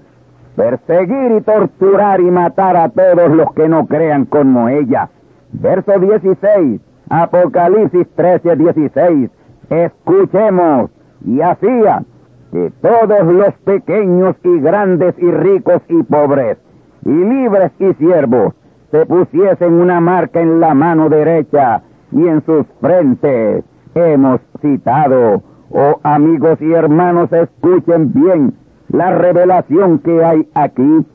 perseguir 0.56 1.32
y 1.38 1.42
torturar 1.42 2.22
y 2.22 2.32
matar 2.32 2.78
a 2.78 2.90
todos 2.90 3.30
los 3.36 3.52
que 3.54 3.68
no 3.68 3.86
crean 3.88 4.26
como 4.26 4.70
ella. 4.70 5.10
Verso 5.52 6.00
16, 6.00 6.82
Apocalipsis 7.10 8.08
13, 8.16 8.56
16. 8.56 9.30
Escuchemos, 9.70 10.92
y 11.26 11.42
hacía 11.42 12.04
que 12.52 12.72
todos 12.82 13.26
los 13.26 13.54
pequeños 13.66 14.36
y 14.44 14.60
grandes 14.60 15.16
y 15.18 15.32
ricos 15.32 15.82
y 15.90 16.04
pobres, 16.04 16.58
y 17.04 17.10
libres 17.10 17.72
y 17.80 17.94
siervos, 17.96 18.54
se 18.96 19.06
pusiesen 19.06 19.74
una 19.74 20.00
marca 20.00 20.40
en 20.40 20.62
la 20.62 20.74
mano 20.74 21.10
derecha 21.10 21.82
y 22.14 22.28
en 22.28 22.42
sus 22.46 22.66
frentes. 22.80 23.66
Hemos 23.94 24.40
citado, 24.62 25.44
oh 25.70 26.00
amigos 26.04 26.62
y 26.62 26.72
hermanos, 26.72 27.30
escuchen 27.34 28.14
bien 28.14 28.54
la 28.88 29.12
revelación 29.12 30.00
que 30.00 30.24
hay 30.24 30.48
aquí, 30.54 31.06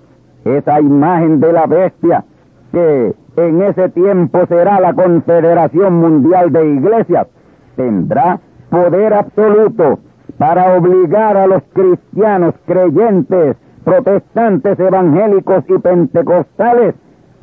esa 0.44 0.78
imagen 0.80 1.40
de 1.40 1.52
la 1.54 1.66
bestia 1.66 2.24
que 2.70 3.14
en 3.36 3.62
ese 3.62 3.88
tiempo 3.88 4.40
será 4.46 4.78
la 4.78 4.92
Confederación 4.92 5.94
Mundial 5.94 6.52
de 6.52 6.68
Iglesias, 6.74 7.28
tendrá 7.76 8.40
poder 8.68 9.14
absoluto 9.14 10.00
para 10.36 10.76
obligar 10.76 11.38
a 11.38 11.46
los 11.46 11.62
cristianos 11.72 12.54
creyentes, 12.66 13.56
protestantes, 13.84 14.78
evangélicos 14.78 15.64
y 15.68 15.78
pentecostales 15.78 16.94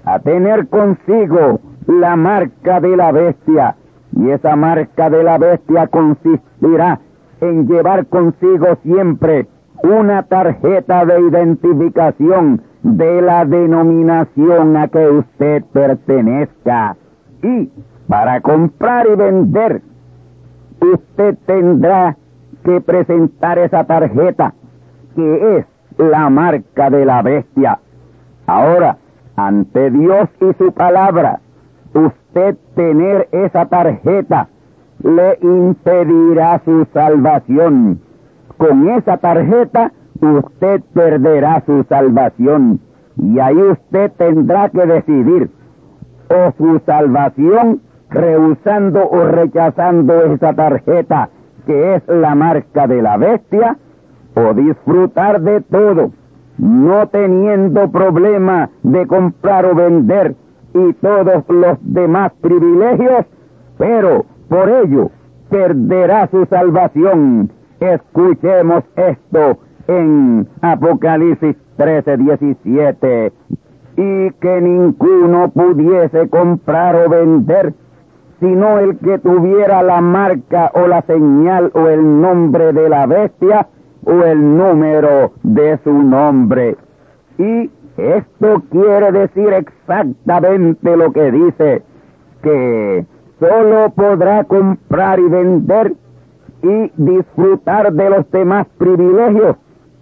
a 0.07 0.19
tener 0.19 0.69
consigo 0.69 1.59
la 1.85 2.15
marca 2.15 2.79
de 2.79 2.95
la 2.95 3.11
bestia. 3.11 3.75
Y 4.15 4.29
esa 4.29 4.55
marca 4.55 5.09
de 5.09 5.21
la 5.21 5.37
bestia 5.37 5.87
consistirá 5.87 7.01
en 7.41 7.67
llevar 7.67 8.05
consigo 8.07 8.77
siempre 8.83 9.47
una 9.83 10.23
tarjeta 10.23 11.05
de 11.05 11.19
identificación 11.19 12.61
de 12.83 13.21
la 13.21 13.43
denominación 13.43 14.77
a 14.77 14.87
que 14.87 15.09
usted 15.09 15.65
pertenezca. 15.73 16.95
Y 17.43 17.69
para 18.07 18.39
comprar 18.39 19.07
y 19.07 19.15
vender, 19.15 19.81
usted 20.79 21.37
tendrá 21.45 22.15
que 22.63 22.79
presentar 22.79 23.59
esa 23.59 23.83
tarjeta, 23.83 24.53
que 25.15 25.57
es 25.57 25.65
la 25.97 26.29
marca 26.29 26.89
de 26.89 27.05
la 27.05 27.21
bestia. 27.21 27.79
Ahora, 28.47 28.97
ante 29.37 29.91
Dios 29.91 30.29
y 30.41 30.53
su 30.57 30.73
palabra, 30.73 31.39
usted 31.93 32.57
tener 32.75 33.29
esa 33.31 33.67
tarjeta 33.67 34.49
le 35.03 35.37
impedirá 35.41 36.59
su 36.65 36.85
salvación. 36.91 38.01
Con 38.57 38.89
esa 38.89 39.17
tarjeta 39.17 39.91
usted 40.19 40.81
perderá 40.93 41.63
su 41.67 41.83
salvación. 41.83 42.79
Y 43.15 43.39
ahí 43.39 43.57
usted 43.57 44.11
tendrá 44.17 44.69
que 44.69 44.85
decidir 44.85 45.51
o 46.29 46.51
su 46.57 46.81
salvación 46.85 47.81
rehusando 48.09 49.07
o 49.07 49.23
rechazando 49.23 50.33
esa 50.33 50.53
tarjeta 50.53 51.29
que 51.67 51.95
es 51.95 52.07
la 52.07 52.33
marca 52.33 52.87
de 52.87 53.01
la 53.01 53.17
bestia 53.17 53.77
o 54.35 54.53
disfrutar 54.53 55.41
de 55.41 55.61
todo 55.61 56.11
no 56.57 57.07
teniendo 57.07 57.89
problema 57.91 58.69
de 58.83 59.05
comprar 59.07 59.65
o 59.65 59.75
vender 59.75 60.35
y 60.73 60.93
todos 60.93 61.43
los 61.49 61.77
demás 61.81 62.31
privilegios, 62.41 63.25
pero 63.77 64.25
por 64.49 64.69
ello 64.69 65.11
perderá 65.49 66.27
su 66.27 66.45
salvación. 66.45 67.51
Escuchemos 67.79 68.83
esto 68.95 69.59
en 69.87 70.47
Apocalipsis 70.61 71.55
13, 71.77 72.17
17. 72.17 73.33
Y 73.95 74.31
que 74.31 74.61
ninguno 74.61 75.49
pudiese 75.49 76.29
comprar 76.29 76.95
o 76.95 77.09
vender, 77.09 77.73
sino 78.39 78.79
el 78.79 78.97
que 78.97 79.17
tuviera 79.19 79.81
la 79.81 80.01
marca 80.01 80.71
o 80.75 80.87
la 80.87 81.01
señal 81.03 81.71
o 81.73 81.87
el 81.87 82.21
nombre 82.21 82.73
de 82.73 82.89
la 82.89 83.07
bestia 83.07 83.67
o 84.07 84.23
el 84.23 84.57
número 84.57 85.33
de 85.43 85.77
su 85.83 85.91
nombre. 85.91 86.77
Y 87.37 87.69
esto 87.97 88.63
quiere 88.71 89.11
decir 89.11 89.51
exactamente 89.53 90.95
lo 90.95 91.11
que 91.11 91.31
dice, 91.31 91.83
que 92.41 93.05
solo 93.39 93.89
podrá 93.95 94.45
comprar 94.45 95.19
y 95.19 95.27
vender 95.27 95.93
y 96.63 96.91
disfrutar 96.95 97.91
de 97.91 98.09
los 98.09 98.31
demás 98.31 98.65
privilegios 98.77 99.57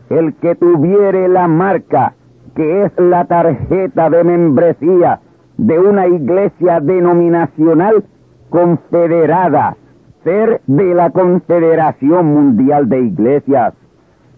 el 0.09 0.35
que 0.35 0.53
tuviere 0.55 1.27
la 1.27 1.47
marca, 1.47 2.13
que 2.55 2.83
es 2.83 2.91
la 2.97 3.25
tarjeta 3.25 4.09
de 4.11 4.23
membresía 4.23 5.19
de 5.57 5.79
una 5.79 6.07
iglesia 6.07 6.79
denominacional 6.79 8.03
confederada, 8.49 9.75
ser 10.23 10.61
de 10.67 10.93
la 10.93 11.09
Confederación 11.09 12.25
Mundial 12.27 12.87
de 12.87 12.99
Iglesias 13.01 13.73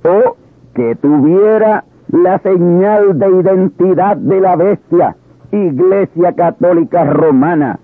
o 0.07 0.37
que 0.73 0.95
tuviera 0.95 1.83
la 2.09 2.39
señal 2.39 3.19
de 3.19 3.29
identidad 3.29 4.17
de 4.17 4.39
la 4.39 4.55
bestia, 4.55 5.15
Iglesia 5.51 6.33
Católica 6.33 7.03
Romana. 7.03 7.79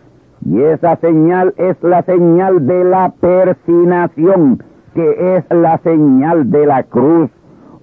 Y 0.45 0.61
esa 0.61 0.97
señal 0.97 1.53
es 1.57 1.81
la 1.81 2.03
señal 2.03 2.67
de 2.67 2.83
la 2.83 3.13
persinación, 3.19 4.61
que 4.93 5.37
es 5.37 5.45
la 5.49 5.77
señal 5.79 6.51
de 6.51 6.65
la 6.65 6.83
cruz, 6.83 7.31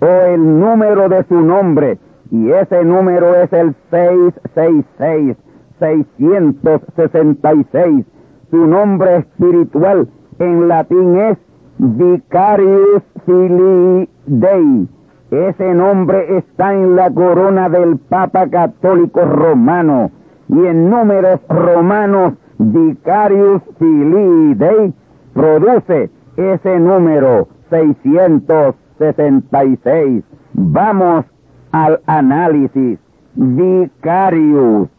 o 0.01 0.07
el 0.07 0.61
número 0.61 1.09
de 1.09 1.25
su 1.25 1.41
nombre, 1.41 1.99
y 2.31 2.51
ese 2.51 2.85
número 2.85 3.35
es 3.35 3.53
el 3.53 3.75
666, 3.91 5.37
666. 5.79 8.07
Su 8.51 8.67
nombre 8.67 9.17
espiritual 9.17 10.09
en 10.39 10.69
latín 10.69 11.19
es 11.19 11.39
Vicarius 11.83 13.03
Filii 13.25 14.07
Dei. 14.27 14.87
Ese 15.31 15.73
nombre 15.73 16.37
está 16.37 16.75
en 16.75 16.95
la 16.95 17.11
corona 17.11 17.71
del 17.71 17.97
Papa 17.97 18.51
Católico 18.51 19.25
Romano 19.25 20.11
y 20.51 20.67
en 20.67 20.91
números 20.91 21.41
romanos 21.49 22.35
Vicarius 22.59 23.63
Filii 23.79 24.55
Dei 24.57 24.93
produce 25.33 26.11
ese 26.37 26.79
número 26.79 27.49
666. 27.71 30.23
Vamos 30.53 31.25
al 31.73 32.03
análisis. 32.05 32.99
Vicarius. 33.37 34.91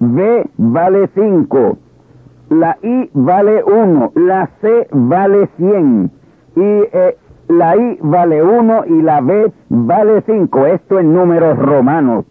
V 0.00 0.50
vale 0.56 1.08
5. 1.14 1.78
La 2.48 2.76
I 2.82 3.10
vale 3.12 3.62
1. 3.62 4.12
La 4.14 4.48
C 4.60 4.88
vale 4.92 5.48
100. 5.56 6.10
Y 6.56 6.60
eh, 6.60 7.16
la 7.48 7.76
I 7.76 7.98
vale 8.02 8.42
1 8.42 8.84
y 8.86 9.02
la 9.02 9.20
B 9.20 9.52
vale 9.68 10.22
5. 10.26 10.66
Esto 10.66 10.98
en 10.98 11.12
números 11.12 11.58
romanos. 11.58 12.24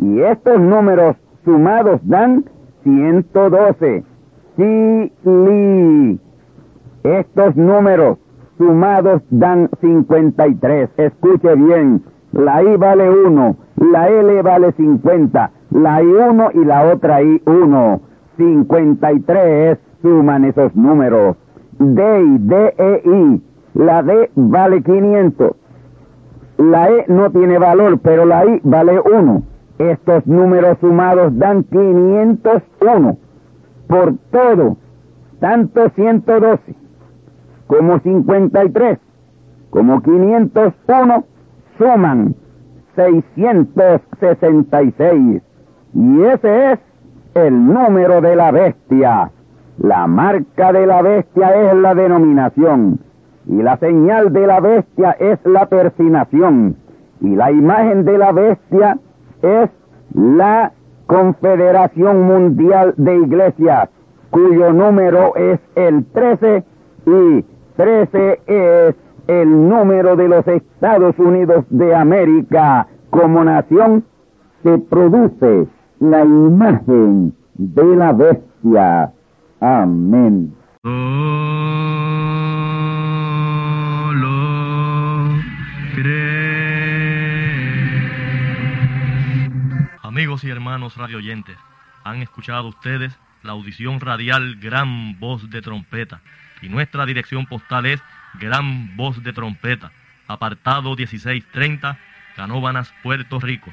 Y 0.00 0.20
estos 0.20 0.60
números 0.60 1.16
sumados 1.44 2.00
dan 2.04 2.44
112. 2.84 4.04
Si, 4.56 5.12
li. 5.24 6.20
Estos 7.02 7.56
números 7.56 8.18
sumados 8.58 9.22
dan 9.30 9.68
53. 9.80 10.90
Escuche 10.96 11.54
bien. 11.54 12.02
La 12.32 12.62
I 12.62 12.76
vale 12.76 13.10
1, 13.10 13.56
la 13.92 14.08
L 14.08 14.42
vale 14.42 14.72
50, 14.72 15.50
la 15.70 16.00
I1 16.00 16.50
y 16.54 16.64
la 16.64 16.92
otra 16.92 17.20
I1. 17.22 18.00
53 18.40 19.78
suman 20.00 20.46
esos 20.46 20.74
números. 20.74 21.36
D, 21.78 22.02
D, 22.40 22.74
E, 22.78 23.02
I 23.04 23.42
la 23.74 24.02
D 24.02 24.30
vale 24.34 24.82
500. 24.82 25.52
La 26.56 26.90
E 26.90 27.04
no 27.08 27.30
tiene 27.30 27.58
valor, 27.58 28.00
pero 28.00 28.24
la 28.24 28.46
I 28.46 28.60
vale 28.64 28.98
1. 28.98 29.42
Estos 29.78 30.26
números 30.26 30.78
sumados 30.80 31.36
dan 31.38 31.64
501. 31.64 33.18
Por 33.86 34.14
todo 34.30 34.78
tanto 35.40 35.90
112, 35.96 36.76
como 37.66 37.98
53, 37.98 38.98
como 39.70 40.00
501, 40.02 41.24
suman 41.78 42.36
666. 42.94 45.42
Y 45.94 46.22
ese 46.22 46.72
es 46.72 46.78
el 47.34 47.66
número 47.66 48.20
de 48.20 48.36
la 48.36 48.50
bestia. 48.50 49.30
La 49.78 50.06
marca 50.06 50.72
de 50.72 50.86
la 50.86 51.02
bestia 51.02 51.70
es 51.70 51.76
la 51.76 51.94
denominación. 51.94 53.00
Y 53.46 53.62
la 53.62 53.76
señal 53.78 54.32
de 54.32 54.46
la 54.46 54.60
bestia 54.60 55.12
es 55.18 55.38
la 55.44 55.66
persinación. 55.66 56.76
Y 57.20 57.34
la 57.34 57.50
imagen 57.50 58.04
de 58.04 58.18
la 58.18 58.32
bestia 58.32 58.98
es 59.42 59.70
la 60.14 60.72
Confederación 61.06 62.22
Mundial 62.22 62.94
de 62.96 63.16
Iglesias, 63.16 63.88
cuyo 64.30 64.72
número 64.72 65.34
es 65.34 65.58
el 65.74 66.04
13 66.04 66.62
y 67.06 67.44
13 67.76 68.40
es 68.46 68.94
el 69.26 69.68
número 69.68 70.14
de 70.14 70.28
los 70.28 70.46
Estados 70.46 71.18
Unidos 71.18 71.64
de 71.70 71.96
América 71.96 72.86
como 73.10 73.42
nación, 73.42 74.04
se 74.62 74.78
produce 74.78 75.66
la 76.00 76.22
imagen 76.22 77.34
de 77.54 77.96
la 77.96 78.12
bestia. 78.12 79.12
Amén. 79.60 80.56
Amigos 90.02 90.42
y 90.44 90.50
hermanos 90.50 90.96
radioyentes, 90.96 91.56
han 92.02 92.22
escuchado 92.22 92.68
ustedes 92.68 93.16
la 93.42 93.52
audición 93.52 94.00
radial 94.00 94.56
Gran 94.56 95.18
Voz 95.20 95.50
de 95.50 95.62
Trompeta 95.62 96.20
y 96.62 96.68
nuestra 96.68 97.06
dirección 97.06 97.46
postal 97.46 97.86
es 97.86 98.02
Gran 98.40 98.96
Voz 98.96 99.22
de 99.22 99.32
Trompeta, 99.32 99.92
apartado 100.26 100.96
1630, 100.96 101.98
Canóbanas, 102.36 102.92
Puerto 103.02 103.38
Rico, 103.38 103.72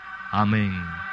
Amén. 0.31 1.10